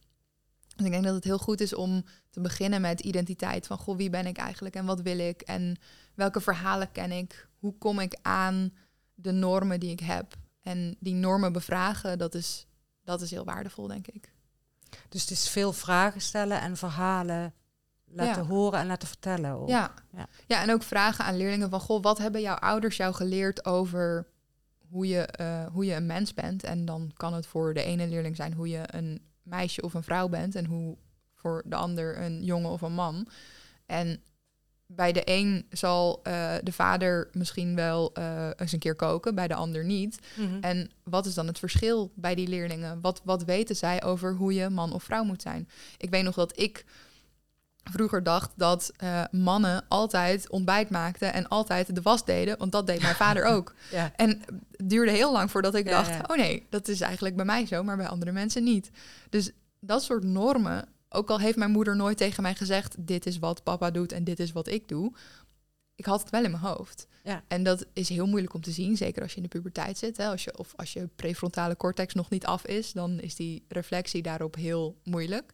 Dus 0.77 0.87
ik 0.87 0.93
denk 0.93 1.05
dat 1.05 1.15
het 1.15 1.25
heel 1.25 1.39
goed 1.39 1.61
is 1.61 1.75
om 1.75 2.05
te 2.31 2.41
beginnen 2.41 2.81
met 2.81 3.01
identiteit. 3.01 3.67
Van, 3.67 3.79
goh, 3.79 3.97
wie 3.97 4.11
ben 4.11 4.27
ik 4.27 4.37
eigenlijk 4.37 4.75
en 4.75 4.85
wat 4.85 5.01
wil 5.01 5.19
ik? 5.19 5.41
En 5.41 5.77
welke 6.15 6.41
verhalen 6.41 6.93
ken 6.93 7.13
ik? 7.13 7.49
Hoe 7.59 7.79
kom 7.79 7.99
ik 7.99 8.19
aan 8.23 8.73
de 9.15 9.33
normen 9.33 9.81
die 9.81 9.91
ik 9.91 10.01
heb? 10.01 10.37
En 10.63 10.97
die 11.01 11.15
normen 11.15 11.53
bevragen, 11.53 12.19
dat 12.19 12.35
is, 12.35 12.67
dat 13.05 13.21
is 13.21 13.31
heel 13.31 13.45
waardevol, 13.45 13.87
denk 13.87 14.07
ik. 14.07 14.33
Dus 15.09 15.21
het 15.21 15.31
is 15.31 15.49
veel 15.49 15.73
vragen 15.73 16.21
stellen 16.21 16.61
en 16.61 16.77
verhalen 16.77 17.55
laten 18.05 18.47
horen 18.47 18.81
en 18.81 18.87
laten 18.87 19.09
vertellen. 19.09 19.67
Ja. 19.67 19.95
ja. 20.13 20.29
Ja. 20.47 20.63
en 20.63 20.73
ook 20.73 20.83
vragen 20.83 21.25
aan 21.25 21.37
leerlingen 21.37 21.71
van... 21.71 21.81
Goh, 21.81 22.03
wat 22.03 22.19
hebben 22.19 22.41
jouw 22.41 22.57
ouders 22.57 22.97
jou 22.97 23.15
geleerd 23.15 23.65
over 23.65 24.27
hoe 24.91 25.09
je, 25.09 25.21
eh, 25.21 25.67
hoe 25.67 25.85
je 25.85 25.95
een 25.95 26.07
mens 26.07 26.35
bent? 26.35 26.65
En 26.65 26.85
dan 26.85 27.11
kan 27.15 27.35
het 27.35 27.47
voor 27.47 27.75
de 27.75 27.83
ene 27.83 28.09
leerling 28.09 28.37
zijn 28.37 28.53
hoe 28.53 28.69
je 28.69 28.83
een 28.87 29.21
meisje 29.43 29.83
of 29.83 29.95
een 29.95 30.03
vrouw 30.03 30.29
bent... 30.29 30.55
en 30.55 30.65
hoe 30.65 30.97
voor 31.35 31.63
de 31.67 31.77
ander 31.77 32.23
een 32.23 32.45
jongen 32.45 32.71
of 32.71 32.81
een 32.81 32.95
man. 32.95 33.29
En 33.87 34.23
bij 34.87 35.13
de 35.13 35.23
een 35.25 35.67
zal 35.71 36.21
uh, 36.27 36.55
de 36.63 36.73
vader 36.73 37.29
misschien 37.33 37.75
wel 37.75 38.13
uh, 38.19 38.49
eens 38.57 38.73
een 38.73 38.79
keer 38.79 38.95
koken, 38.95 39.35
bij 39.35 39.49
de 39.49 39.55
ander 39.55 39.85
niet. 39.85 40.19
Mhm. 40.37 40.59
En 40.61 40.91
wat 41.03 41.27
is 41.27 41.35
dan 41.35 41.47
het 41.47 41.59
verschil 41.59 42.13
bij 42.15 42.35
die 42.35 42.49
leerlingen? 42.49 43.01
Wat, 43.01 43.21
wat 43.25 43.45
weten 43.45 43.77
zij 43.77 44.03
over 44.03 44.35
hoe 44.35 44.55
je 44.55 44.69
man 44.69 44.93
of 44.93 45.03
vrouw 45.03 45.25
moet 45.25 45.43
zijn? 45.43 45.69
Ik 45.97 46.11
weet 46.11 46.25
nog 46.25 46.35
dat 46.35 46.61
ik 46.61 46.85
vroeger 47.91 48.23
dacht 48.23 48.51
dat 48.57 48.93
uh, 49.03 49.25
mannen 49.31 49.85
altijd 49.89 50.51
ontbijt 50.51 50.91
maakten 50.91 51.33
en 51.33 51.49
altijd 51.49 51.95
de 51.95 52.03
was 52.03 52.25
deden, 52.25 52.59
want 52.59 52.73
dat 52.73 52.87
deed 52.87 53.03
mijn 53.03 53.15
vader 53.27 53.45
ook. 53.45 53.75
Ja. 53.91 54.13
En 54.17 54.29
het 54.77 54.89
duurde 54.89 55.13
heel 55.13 55.33
lang 55.33 55.51
voordat 55.51 55.75
ik 55.75 55.89
dacht, 55.89 56.31
oh 56.31 56.37
nee, 56.37 56.67
dat 56.71 56.89
is 56.89 57.01
eigenlijk 57.01 57.37
bij 57.37 57.45
mij 57.45 57.67
zo, 57.67 57.83
maar 57.83 57.97
bij 57.97 58.09
andere 58.09 58.33
mensen 58.33 58.65
niet. 58.65 58.91
Dus 59.31 59.51
dat 59.81 60.03
soort 60.03 60.25
normen 60.25 60.89
ook 61.09 61.31
al 61.31 61.41
heeft 61.41 61.57
mijn 61.57 61.71
moeder 61.71 61.97
nooit 61.97 62.17
tegen 62.17 62.43
mij 62.43 62.55
gezegd: 62.55 62.95
dit 62.99 63.27
is 63.27 63.39
wat 63.39 63.63
papa 63.63 63.91
doet 63.91 64.13
en 64.13 64.25
dit 64.25 64.41
is 64.41 64.53
wat 64.53 64.69
ik 64.69 64.89
doe. 64.89 65.13
Ik 65.95 66.05
had 66.05 66.21
het 66.21 66.31
wel 66.31 66.45
in 66.45 66.51
mijn 66.51 66.63
hoofd. 66.63 67.07
Ja. 67.25 67.43
En 67.49 67.63
dat 67.63 67.87
is 67.93 68.09
heel 68.09 68.27
moeilijk 68.27 68.55
om 68.55 68.61
te 68.61 68.71
zien, 68.71 68.97
zeker 68.97 69.23
als 69.23 69.31
je 69.31 69.37
in 69.37 69.43
de 69.43 69.49
puberteit 69.49 69.99
zit. 69.99 70.17
Hè. 70.17 70.27
Als 70.27 70.45
je, 70.45 70.59
of 70.59 70.73
als 70.77 70.93
je 70.93 71.09
prefrontale 71.17 71.77
cortex 71.77 72.15
nog 72.15 72.31
niet 72.31 72.47
af 72.47 72.67
is, 72.67 72.93
dan 72.93 73.21
is 73.21 73.35
die 73.35 73.65
reflectie 73.69 74.23
daarop 74.23 74.55
heel 74.55 74.97
moeilijk. 75.05 75.53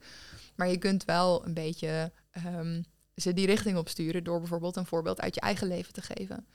Maar 0.55 0.69
je 0.69 0.79
kunt 0.79 1.05
wel 1.05 1.47
een 1.47 1.55
beetje 1.55 2.13
um, 2.47 2.85
ze 3.15 3.33
die 3.33 3.47
richting 3.47 3.77
op 3.77 3.89
sturen 3.89 4.25
door 4.25 4.39
bijvoorbeeld 4.39 4.77
een 4.77 4.87
voorbeeld 4.87 5.21
uit 5.21 5.35
je 5.35 5.41
eigen 5.41 5.67
leven 5.67 5.93
te 5.93 6.03
geven. 6.03 6.47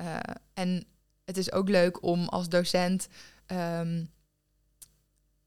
Uh, 0.00 0.16
en 0.54 0.84
het 1.24 1.36
is 1.36 1.52
ook 1.52 1.68
leuk 1.68 2.02
om 2.02 2.28
als 2.28 2.48
docent 2.48 3.08
um, 3.46 4.10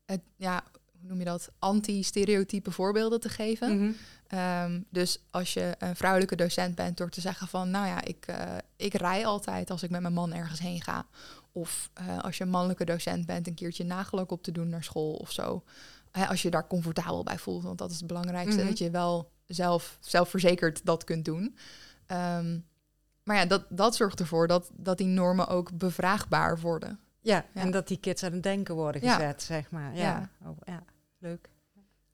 het, 0.05 0.21
ja, 0.35 0.63
hoe 0.99 1.07
noem 1.07 1.19
je 1.19 1.25
dat, 1.25 1.51
anti-stereotype 1.59 2.71
voorbeelden 2.71 3.19
te 3.19 3.29
geven. 3.29 3.77
Mhm. 3.77 3.91
Ehm, 4.27 4.81
dus 4.89 5.19
als 5.29 5.53
je 5.53 5.75
een 5.79 5.95
vrouwelijke 5.95 6.35
docent 6.35 6.75
bent, 6.75 6.97
door 6.97 7.09
te 7.09 7.21
zeggen 7.21 7.47
van, 7.47 7.69
nou 7.69 7.87
ja, 7.87 8.03
ik, 8.03 8.25
uh, 8.29 8.57
ik 8.75 8.93
rij 8.93 9.25
altijd 9.25 9.69
als 9.69 9.83
ik 9.83 9.89
met 9.89 10.01
mijn 10.01 10.13
man 10.13 10.33
ergens 10.33 10.59
heen 10.59 10.81
ga. 10.81 11.05
Of 11.51 11.89
uh, 12.01 12.19
als 12.19 12.37
je 12.37 12.43
een 12.43 12.49
mannelijke 12.49 12.85
docent 12.85 13.25
bent, 13.25 13.47
een 13.47 13.53
keertje 13.53 13.83
nagelak 13.83 14.31
op 14.31 14.43
te 14.43 14.51
doen 14.51 14.69
naar 14.69 14.83
school 14.83 15.13
of 15.13 15.31
zo. 15.31 15.63
Als 16.11 16.41
je 16.41 16.49
daar 16.49 16.67
comfortabel 16.67 17.23
bij 17.23 17.37
voelt, 17.37 17.63
want 17.63 17.77
dat 17.77 17.91
is 17.91 17.97
het 17.97 18.07
belangrijkste, 18.07 18.59
mhm. 18.59 18.67
dat 18.67 18.77
je 18.77 18.89
wel 18.89 19.31
zelf, 19.45 19.97
zelfverzekerd 19.99 20.85
dat 20.85 21.03
kunt 21.03 21.25
doen. 21.25 21.57
Um, 22.07 22.67
maar 23.23 23.35
ja, 23.37 23.45
dat, 23.45 23.65
dat 23.69 23.95
zorgt 23.95 24.19
ervoor 24.19 24.47
dat, 24.47 24.69
dat 24.73 24.97
die 24.97 25.07
normen 25.07 25.47
ook 25.47 25.77
bevraagbaar 25.77 26.59
worden. 26.59 26.99
Ja, 27.21 27.45
en 27.53 27.71
dat 27.71 27.87
die 27.87 27.97
kids 27.97 28.23
aan 28.23 28.31
het 28.31 28.43
denken 28.43 28.75
worden 28.75 29.01
gezet, 29.01 29.43
zeg 29.43 29.71
maar. 29.71 29.95
Ja, 29.95 30.29
oh, 30.45 30.57
ja. 30.65 30.83
leuk. 31.17 31.49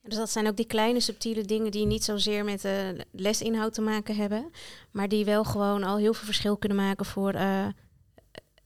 Dus 0.01 0.15
dat 0.17 0.29
zijn 0.29 0.47
ook 0.47 0.55
die 0.55 0.67
kleine 0.67 0.99
subtiele 0.99 1.45
dingen 1.45 1.71
die 1.71 1.85
niet 1.85 2.03
zozeer 2.03 2.43
met 2.43 2.61
de 2.61 3.05
lesinhoud 3.11 3.73
te 3.73 3.81
maken 3.81 4.15
hebben, 4.15 4.51
maar 4.91 5.07
die 5.07 5.25
wel 5.25 5.43
gewoon 5.43 5.83
al 5.83 5.97
heel 5.97 6.13
veel 6.13 6.25
verschil 6.25 6.57
kunnen 6.57 6.77
maken 6.77 7.05
voor 7.05 7.33
uh, 7.33 7.67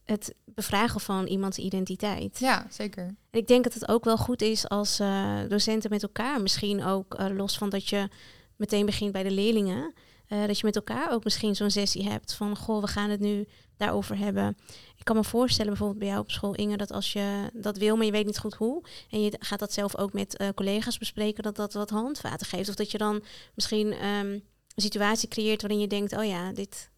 het 0.10 0.36
bevragen 0.46 1.02
van 1.02 1.26
iemands 1.26 1.58
identiteit. 1.58 2.40
Ja, 2.40 2.66
zeker. 2.70 3.04
En 3.04 3.40
ik 3.40 3.48
denk 3.48 3.64
dat 3.64 3.74
het 3.74 3.88
ook 3.88 4.04
wel 4.04 4.18
goed 4.18 4.42
is 4.42 4.70
als 4.70 5.00
uh, 5.00 5.40
docenten 5.48 5.90
met 5.90 6.04
elkaar, 6.04 6.42
misschien 6.42 6.84
ook 6.84 7.20
uh, 7.20 7.28
los 7.38 7.58
van 7.58 7.70
dat 7.70 7.88
je 7.88 8.10
meteen 8.56 8.86
begint 8.86 9.12
bij 9.12 9.24
de 9.24 9.32
leerlingen, 9.32 9.94
dat 10.28 10.60
je 10.60 10.66
met 10.66 10.76
elkaar 10.76 11.12
ook 11.12 11.24
misschien 11.24 11.56
zo'n 11.56 11.72
sessie 11.72 12.10
hebt 12.10 12.34
van 12.34 12.58
goh, 12.58 12.82
we 12.82 12.88
gaan 12.88 13.10
het 13.10 13.20
nu 13.20 13.48
daarover 13.78 14.18
hebben. 14.18 14.58
Ik 14.98 15.06
kan 15.06 15.16
me 15.16 15.24
voorstellen, 15.24 15.70
bijvoorbeeld 15.72 16.00
bij 16.00 16.08
jou 16.08 16.20
op 16.20 16.32
school, 16.32 16.56
Inge, 16.56 16.78
dat 16.78 16.92
als 16.92 17.14
je 17.14 17.50
dat 17.54 17.78
wil, 17.78 17.96
maar 17.96 18.06
je 18.06 18.12
weet 18.12 18.26
niet 18.26 18.40
goed 18.40 18.54
hoe, 18.54 18.84
en 19.10 19.22
je 19.22 19.36
gaat 19.40 19.60
dat 19.60 19.74
zelf 19.74 19.98
ook 19.98 20.14
met 20.14 20.52
collega's 20.56 20.98
bespreken, 20.98 21.44
dat 21.44 21.56
dat 21.56 21.74
wat 21.74 21.90
handvaten 21.90 22.48
geeft. 22.48 22.70
Of 22.70 22.76
dat 22.76 22.92
je 22.92 22.98
dan 22.98 23.24
misschien 23.56 24.06
um, 24.06 24.32
een 24.76 24.82
situatie 24.82 25.28
creëert 25.28 25.62
waarin 25.62 25.80
je 25.80 25.88
denkt, 25.88 26.18
oh 26.18 26.26
ja, 26.26 26.52
dit, 26.52 26.90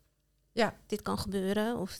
ja. 0.51 0.75
dit 0.87 1.01
kan 1.01 1.17
gebeuren. 1.17 1.77
Of 1.77 1.97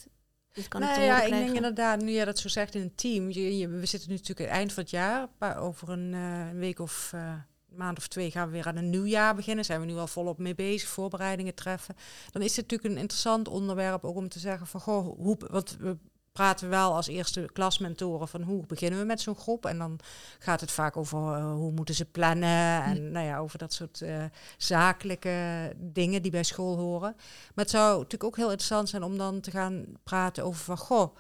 dit 0.52 0.68
kan 0.68 0.82
nou, 0.82 1.02
ja, 1.02 1.22
ik 1.22 1.32
denk 1.32 1.56
inderdaad, 1.56 2.02
nu 2.02 2.12
jij 2.12 2.26
dat 2.26 2.40
zo 2.40 2.48
zegt 2.48 2.76
in 2.76 2.82
een 2.82 2.96
team, 2.96 3.30
je, 3.30 3.68
we 3.68 3.86
zitten 3.86 4.10
nu 4.10 4.16
natuurlijk 4.16 4.50
het 4.50 4.58
eind 4.58 4.74
van 4.74 4.84
het 4.84 4.92
jaar, 4.92 5.28
maar 5.40 5.58
over 5.58 5.90
een 5.90 6.14
uh, 6.14 6.50
week 6.60 6.80
of... 6.80 7.12
Uh, 7.16 7.34
maand 7.76 7.98
of 7.98 8.08
twee 8.08 8.32
gaan 8.32 8.48
we 8.48 8.54
weer 8.54 8.68
aan 8.68 8.76
een 8.76 8.90
nieuw 8.90 9.06
jaar 9.06 9.36
beginnen. 9.36 9.66
Zijn 9.66 9.80
we 9.80 9.86
nu 9.86 9.96
al 9.96 10.08
volop 10.08 10.38
mee 10.38 10.56
bezig, 10.56 10.90
voorbereidingen 10.90 11.56
treffen. 11.56 11.96
Dan 12.32 12.42
is 12.42 12.56
het 12.56 12.70
natuurlijk 12.70 12.94
een 12.94 13.02
interessant 13.02 13.48
onderwerp 13.48 14.04
ook 14.04 14.16
om 14.16 14.30
te 14.30 14.40
zeggen 14.40 14.68
van 14.68 14.82
goh, 14.82 15.18
hoe, 15.18 15.38
wat 15.50 15.76
we 15.80 15.98
praten 16.32 16.70
wel 16.70 16.96
als 16.96 17.08
eerste 17.08 17.50
klasmentoren 17.54 18.28
van 18.28 18.42
hoe 18.42 18.66
beginnen 18.66 19.00
we 19.00 19.06
met 19.06 19.22
zo'n 19.22 19.36
groep. 19.36 19.66
En 19.66 19.78
dan 19.78 20.00
gaat 20.40 20.62
het 20.62 20.72
vaak 20.72 20.98
over 20.98 21.20
uh, 21.20 21.54
hoe 21.54 21.72
moeten 21.72 21.96
ze 21.96 22.06
plannen 22.06 22.84
en 22.84 22.98
hm. 22.98 23.12
nou 23.12 23.26
ja, 23.26 23.38
over 23.38 23.58
dat 23.58 23.74
soort 23.74 24.02
uh, 24.02 24.24
zakelijke 24.58 25.74
dingen 25.78 26.22
die 26.22 26.32
bij 26.32 26.44
school 26.44 26.78
horen. 26.78 27.14
Maar 27.56 27.66
het 27.66 27.70
zou 27.70 27.96
natuurlijk 27.96 28.24
ook 28.24 28.36
heel 28.36 28.50
interessant 28.50 28.90
zijn 28.90 29.04
om 29.04 29.18
dan 29.18 29.40
te 29.40 29.52
gaan 29.52 29.86
praten 30.04 30.44
over 30.44 30.64
van 30.64 30.78
goh, 30.78 31.16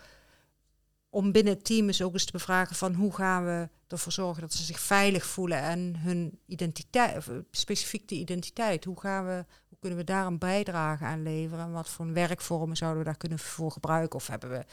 om 1.11 1.31
binnen 1.31 1.53
het 1.53 1.65
team 1.65 1.89
is 1.89 2.01
ook 2.01 2.13
eens 2.13 2.25
te 2.25 2.31
bevragen 2.31 2.75
van 2.75 2.93
hoe 2.93 3.13
gaan 3.13 3.45
we 3.45 3.69
ervoor 3.87 4.11
zorgen 4.11 4.41
dat 4.41 4.53
ze 4.53 4.63
zich 4.63 4.79
veilig 4.79 5.25
voelen 5.25 5.61
en 5.61 5.95
hun 5.97 6.39
identiteit, 6.45 7.17
of 7.17 7.27
eh, 7.27 7.35
specifiek 7.51 8.07
de 8.07 8.15
identiteit, 8.15 8.83
hoe 8.83 8.99
gaan 8.99 9.25
we, 9.25 9.45
hoe 9.69 9.77
kunnen 9.79 9.97
we 9.97 10.03
daar 10.03 10.25
een 10.25 10.37
bijdrage 10.37 11.03
aan 11.03 11.23
leveren 11.23 11.65
en 11.65 11.71
wat 11.71 11.89
voor 11.89 12.13
werkvormen 12.13 12.77
zouden 12.77 12.99
we 12.99 13.05
daar 13.05 13.17
kunnen 13.17 13.39
voor 13.39 13.71
gebruiken 13.71 14.15
of 14.15 14.27
hebben 14.27 14.49
we, 14.49 14.65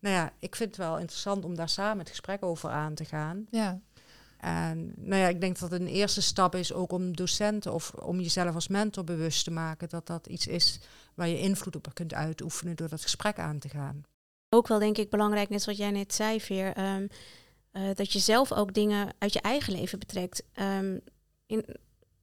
nou 0.00 0.14
ja, 0.14 0.32
ik 0.38 0.56
vind 0.56 0.68
het 0.68 0.78
wel 0.78 0.98
interessant 0.98 1.44
om 1.44 1.54
daar 1.54 1.68
samen 1.68 1.98
het 1.98 2.08
gesprek 2.08 2.42
over 2.42 2.70
aan 2.70 2.94
te 2.94 3.04
gaan. 3.04 3.46
Ja. 3.50 3.80
En 4.38 4.92
nou 4.96 5.22
ja, 5.22 5.28
ik 5.28 5.40
denk 5.40 5.58
dat 5.58 5.70
het 5.70 5.80
een 5.80 5.86
eerste 5.86 6.22
stap 6.22 6.54
is 6.54 6.72
ook 6.72 6.92
om 6.92 7.16
docenten 7.16 7.72
of 7.72 7.92
om 7.92 8.20
jezelf 8.20 8.54
als 8.54 8.68
mentor 8.68 9.04
bewust 9.04 9.44
te 9.44 9.50
maken 9.50 9.88
dat 9.88 10.06
dat 10.06 10.26
iets 10.26 10.46
is 10.46 10.80
waar 11.14 11.28
je 11.28 11.38
invloed 11.38 11.76
op 11.76 11.94
kunt 11.94 12.14
uitoefenen 12.14 12.76
door 12.76 12.88
dat 12.88 13.02
gesprek 13.02 13.38
aan 13.38 13.58
te 13.58 13.68
gaan 13.68 14.04
ook 14.48 14.68
wel 14.68 14.78
denk 14.78 14.98
ik 14.98 15.10
belangrijk, 15.10 15.48
net 15.48 15.62
zoals 15.62 15.78
jij 15.78 15.90
net 15.90 16.14
zei, 16.14 16.40
Veer, 16.40 16.72
ehm, 16.72 17.06
eh, 17.70 17.82
dat 17.94 18.12
je 18.12 18.18
zelf 18.18 18.52
ook 18.52 18.74
dingen 18.74 19.14
uit 19.18 19.32
je 19.32 19.40
eigen 19.40 19.72
leven 19.72 19.98
betrekt. 19.98 20.42
Um, 20.54 21.00
in 21.46 21.64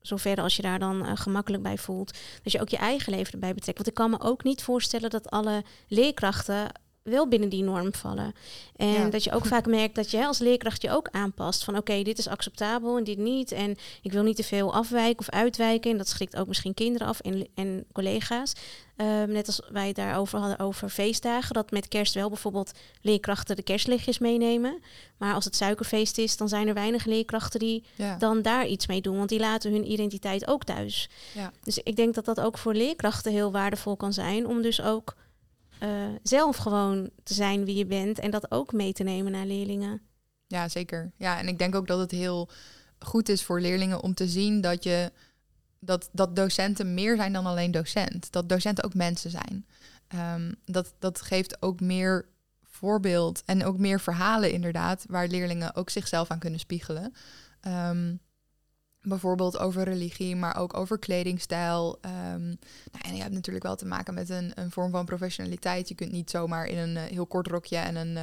zoverre 0.02 0.42
als 0.42 0.56
je 0.56 0.62
daar 0.62 0.80
dan 0.80 1.06
uh, 1.06 1.12
gemakkelijk 1.16 1.64
bij 1.64 1.78
voelt, 1.78 2.18
dat 2.44 2.52
je 2.52 2.62
ook 2.62 2.70
je 2.70 2.78
eigen 2.78 3.14
leven 3.14 3.34
erbij 3.34 3.54
betrekt. 3.54 3.78
Want 3.78 3.90
ik 3.90 3.94
kan 3.94 4.10
me 4.10 4.20
ook 4.20 4.44
niet 4.44 4.64
voorstellen 4.64 5.10
dat 5.10 5.30
alle 5.30 5.64
leerkrachten 5.88 6.72
wel 7.06 7.28
binnen 7.28 7.50
die 7.50 7.64
norm 7.64 7.94
vallen. 7.94 8.34
En 8.76 9.10
dat 9.10 9.24
je 9.24 9.32
ook 9.32 9.46
vaak 9.54 9.66
merkt 9.66 9.96
dat 9.96 10.12
je 10.12 10.26
als 10.26 10.40
leerkracht 10.40 10.82
je 10.82 10.92
ook 10.92 11.08
aanpast. 11.12 11.64
Van 11.64 11.78
oké, 11.78 12.02
dit 12.02 12.18
is 12.18 12.28
acceptabel 12.28 12.98
en 12.98 13.04
dit 13.04 13.18
niet. 13.18 13.52
En 13.52 13.76
ik 14.02 14.12
wil 14.12 14.24
niet 14.24 14.36
te 14.36 14.44
veel 14.44 14.74
afwijken 14.74 15.20
of 15.20 15.30
uitwijken. 15.30 15.92
En 15.92 15.98
dat 15.98 16.08
schrikt 16.08 16.36
ook 16.36 16.48
misschien 16.48 16.74
kinderen 16.74 17.08
af 17.08 17.20
en, 17.20 17.48
en 17.56 17.86
collega's. 17.94 18.54
Ehm, 18.96 19.32
net 19.32 19.48
als 19.48 19.62
wij 19.72 19.88
het 19.88 19.96
daarover 19.96 20.40
hadden 20.40 20.60
over 20.60 20.90
feestdagen. 20.90 21.54
Dat 21.54 21.72
met 21.72 21.88
kerst 21.88 22.14
wel 22.14 22.30
bijvoorbeeld 22.30 22.72
leerkrachten 23.02 23.56
de 23.56 23.64
kerstlichtjes 23.64 24.20
meenemen. 24.20 24.80
Maar 25.18 25.34
als 25.34 25.46
het 25.46 25.56
suikerfeest 25.56 26.18
is, 26.18 26.38
dan 26.38 26.50
zijn 26.50 26.68
er 26.68 26.74
weinig 26.74 27.06
leerkrachten 27.06 27.60
die 27.60 27.84
dan 28.18 28.42
daar 28.42 28.68
iets 28.68 28.88
mee 28.88 29.02
doen. 29.02 29.18
Want 29.18 29.30
die 29.30 29.40
laten 29.40 29.72
hun 29.72 29.92
identiteit 29.92 30.48
ook 30.48 30.64
thuis. 30.64 31.10
Ja. 31.34 31.52
Dus 31.64 31.78
ik 31.78 31.96
denk 31.96 32.16
dat 32.16 32.26
dat 32.26 32.40
ook 32.40 32.58
voor 32.58 32.74
leerkrachten 32.74 33.32
heel 33.32 33.52
waardevol 33.52 33.96
kan 33.96 34.14
zijn. 34.14 34.48
Om 34.48 34.62
dus 34.62 34.82
ook 34.82 35.16
uh, 35.84 36.08
zelf 36.24 36.58
gewoon 36.58 37.10
te 37.24 37.34
zijn 37.34 37.66
wie 37.66 37.76
je 37.76 37.86
bent 37.86 38.20
en 38.20 38.32
dat 38.32 38.52
ook 38.52 38.74
mee 38.74 38.94
te 38.94 39.04
nemen 39.04 39.32
naar 39.32 39.46
leerlingen. 39.46 40.02
Ja, 40.48 40.70
zeker. 40.70 41.12
Ja, 41.18 41.40
en 41.40 41.48
ik 41.48 41.58
denk 41.58 41.76
ook 41.76 41.88
dat 41.88 42.00
het 42.00 42.12
heel 42.12 42.50
goed 43.00 43.30
is 43.30 43.44
voor 43.44 43.62
leerlingen 43.62 44.02
om 44.02 44.14
te 44.14 44.28
zien 44.28 44.62
dat 44.62 44.84
je 44.84 45.12
dat, 45.80 46.10
dat 46.12 46.36
docenten 46.36 46.94
meer 46.94 47.16
zijn 47.16 47.34
dan 47.34 47.46
alleen 47.46 47.72
docent. 47.72 48.32
Dat 48.32 48.50
docenten 48.50 48.84
ook 48.84 48.94
mensen 48.94 49.32
zijn. 49.32 49.66
Um, 50.36 50.56
dat, 50.66 50.94
dat 51.00 51.22
geeft 51.22 51.62
ook 51.62 51.80
meer 51.80 52.26
voorbeeld 52.64 53.44
en 53.46 53.64
ook 53.64 53.78
meer 53.78 54.00
verhalen 54.00 54.52
inderdaad, 54.52 55.06
waar 55.08 55.28
leerlingen 55.28 55.76
ook 55.76 55.90
zichzelf 55.90 56.30
aan 56.30 56.40
kunnen 56.40 56.60
spiegelen. 56.60 57.14
Ehm, 57.62 58.16
bijvoorbeeld 59.06 59.58
over 59.58 59.84
religie, 59.84 60.36
maar 60.36 60.58
ook 60.58 60.74
over 60.74 61.00
kledingstijl. 61.00 61.98
Ehm, 62.02 62.46
nou, 62.46 63.02
en 63.02 63.16
je 63.16 63.22
hebt 63.22 63.34
natuurlijk 63.34 63.66
wel 63.66 63.76
te 63.76 63.86
maken 63.86 64.14
met 64.14 64.30
een, 64.30 64.52
een 64.56 64.72
vorm 64.72 64.92
van 64.92 65.06
professionaliteit. 65.06 65.88
Je 65.88 65.96
kunt 65.96 66.12
niet 66.12 66.30
zomaar 66.30 66.66
in 66.66 66.78
een 66.78 66.98
eh, 66.98 67.04
heel 67.04 67.26
kort 67.26 67.48
rokje 67.48 67.78
en 67.78 67.96
een, 67.96 68.18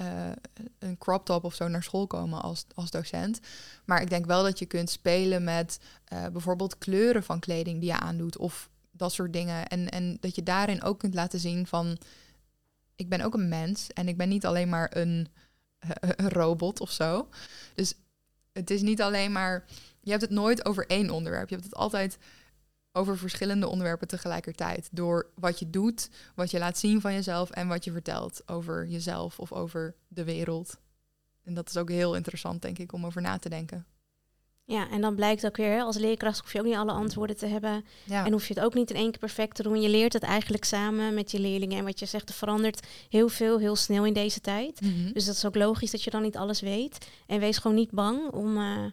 uh, 0.00 0.32
een 0.78 0.98
crop 0.98 1.24
top 1.24 1.44
of 1.44 1.54
zo 1.54 1.68
naar 1.68 1.82
school 1.82 2.06
komen 2.06 2.42
als, 2.42 2.66
als 2.74 2.90
docent. 2.90 3.40
Maar 3.84 4.02
ik 4.02 4.10
denk 4.10 4.26
wel 4.26 4.42
dat 4.42 4.58
je 4.58 4.66
kunt 4.66 4.90
spelen 4.90 5.44
met 5.44 5.80
bijvoorbeeld 6.32 6.78
kleuren 6.78 7.22
van 7.22 7.40
kleding 7.40 7.80
die 7.80 7.90
je 7.90 7.98
aandoet 7.98 8.36
of 8.36 8.70
dat 8.90 9.12
soort 9.12 9.32
dingen. 9.32 9.66
En, 9.66 9.88
en 9.88 10.16
dat 10.20 10.34
je 10.34 10.42
daarin 10.42 10.82
ook 10.82 10.98
kunt 10.98 11.14
laten 11.14 11.40
zien 11.40 11.66
van 11.66 11.98
ik 13.00 13.08
ben 13.08 13.20
ook 13.20 13.34
een 13.34 13.48
mens 13.48 13.92
en 13.92 14.08
ik 14.08 14.16
ben 14.16 14.28
niet 14.28 14.46
alleen 14.46 14.68
maar 14.68 14.96
een, 14.96 15.28
een 16.16 16.28
robot 16.28 16.80
of 16.80 16.90
zo. 16.90 17.28
Dus 17.74 17.94
het 18.52 18.70
is 18.70 18.82
niet 18.82 19.02
alleen 19.02 19.32
maar 19.32 19.64
je 20.00 20.10
hebt 20.10 20.22
het 20.22 20.30
nooit 20.30 20.64
over 20.64 20.86
één 20.86 21.10
onderwerp. 21.10 21.48
Je 21.48 21.54
hebt 21.54 21.66
het 21.66 21.76
altijd 21.76 22.18
over 22.92 23.18
verschillende 23.18 23.68
onderwerpen 23.68 24.08
tegelijkertijd. 24.08 24.88
Door 24.92 25.30
wat 25.34 25.58
je 25.58 25.70
doet, 25.70 26.10
wat 26.34 26.50
je 26.50 26.58
laat 26.58 26.78
zien 26.78 27.00
van 27.00 27.12
jezelf 27.12 27.50
en 27.50 27.68
wat 27.68 27.84
je 27.84 27.92
vertelt 27.92 28.42
over 28.46 28.86
jezelf 28.86 29.38
of 29.38 29.52
over 29.52 29.94
de 30.08 30.24
wereld. 30.24 30.76
En 31.44 31.54
dat 31.54 31.68
is 31.68 31.76
ook 31.76 31.88
heel 31.88 32.16
interessant, 32.16 32.62
denk 32.62 32.78
ik, 32.78 32.92
om 32.92 33.06
over 33.06 33.22
na 33.22 33.38
te 33.38 33.48
denken. 33.48 33.86
Ja, 34.64 34.90
en 34.90 35.00
dan 35.00 35.14
blijkt 35.14 35.46
ook 35.46 35.56
weer, 35.56 35.80
als 35.80 35.96
leerkracht 35.96 36.40
hoef 36.40 36.52
je 36.52 36.58
ook 36.58 36.64
niet 36.64 36.74
alle 36.74 36.92
antwoorden 36.92 37.36
te 37.36 37.46
hebben. 37.46 37.84
Ja. 38.04 38.26
En 38.26 38.32
hoef 38.32 38.48
je 38.48 38.54
het 38.54 38.62
ook 38.62 38.74
niet 38.74 38.90
in 38.90 38.96
één 38.96 39.10
keer 39.10 39.18
perfect 39.18 39.54
te 39.54 39.62
doen. 39.62 39.80
Je 39.80 39.88
leert 39.88 40.12
het 40.12 40.22
eigenlijk 40.22 40.64
samen 40.64 41.14
met 41.14 41.30
je 41.30 41.40
leerlingen. 41.40 41.78
En 41.78 41.84
wat 41.84 41.98
je 41.98 42.06
zegt, 42.06 42.28
er 42.28 42.34
verandert 42.34 42.86
heel 43.08 43.28
veel, 43.28 43.58
heel 43.58 43.76
snel 43.76 44.04
in 44.04 44.12
deze 44.12 44.40
tijd. 44.40 44.80
Mhm. 44.80 45.12
Dus 45.12 45.24
dat 45.24 45.34
is 45.34 45.44
ook 45.44 45.54
logisch 45.54 45.90
dat 45.90 46.02
je 46.02 46.10
dan 46.10 46.22
niet 46.22 46.36
alles 46.36 46.60
weet. 46.60 47.08
En 47.26 47.40
wees 47.40 47.58
gewoon 47.58 47.76
niet 47.76 47.90
bang 47.90 48.30
om, 48.30 48.56
uh, 48.56 48.84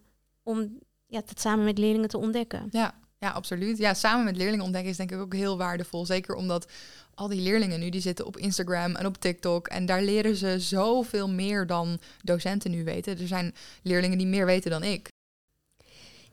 om 0.43 0.79
ja, 1.07 1.21
het 1.25 1.39
samen 1.41 1.65
met 1.65 1.77
leerlingen 1.77 2.09
te 2.09 2.17
ontdekken. 2.17 2.67
Ja, 2.71 2.93
ja, 3.19 3.29
absoluut. 3.29 3.77
Ja, 3.77 3.93
samen 3.93 4.25
met 4.25 4.37
leerlingen 4.37 4.65
ontdekken 4.65 4.91
is 4.91 4.97
denk 4.97 5.11
ik 5.11 5.19
ook 5.19 5.33
heel 5.33 5.57
waardevol. 5.57 6.05
Zeker 6.05 6.35
omdat 6.35 6.71
al 7.13 7.27
die 7.27 7.41
leerlingen 7.41 7.79
nu 7.79 7.89
die 7.89 8.01
zitten 8.01 8.25
op 8.25 8.37
Instagram 8.37 8.95
en 8.95 9.05
op 9.05 9.17
TikTok. 9.17 9.67
En 9.67 9.85
daar 9.85 10.01
leren 10.01 10.35
ze 10.35 10.59
zoveel 10.59 11.29
meer 11.29 11.67
dan 11.67 11.99
docenten 12.23 12.71
nu 12.71 12.83
weten. 12.83 13.19
Er 13.19 13.27
zijn 13.27 13.55
leerlingen 13.81 14.17
die 14.17 14.27
meer 14.27 14.45
weten 14.45 14.71
dan 14.71 14.83
ik. 14.83 15.09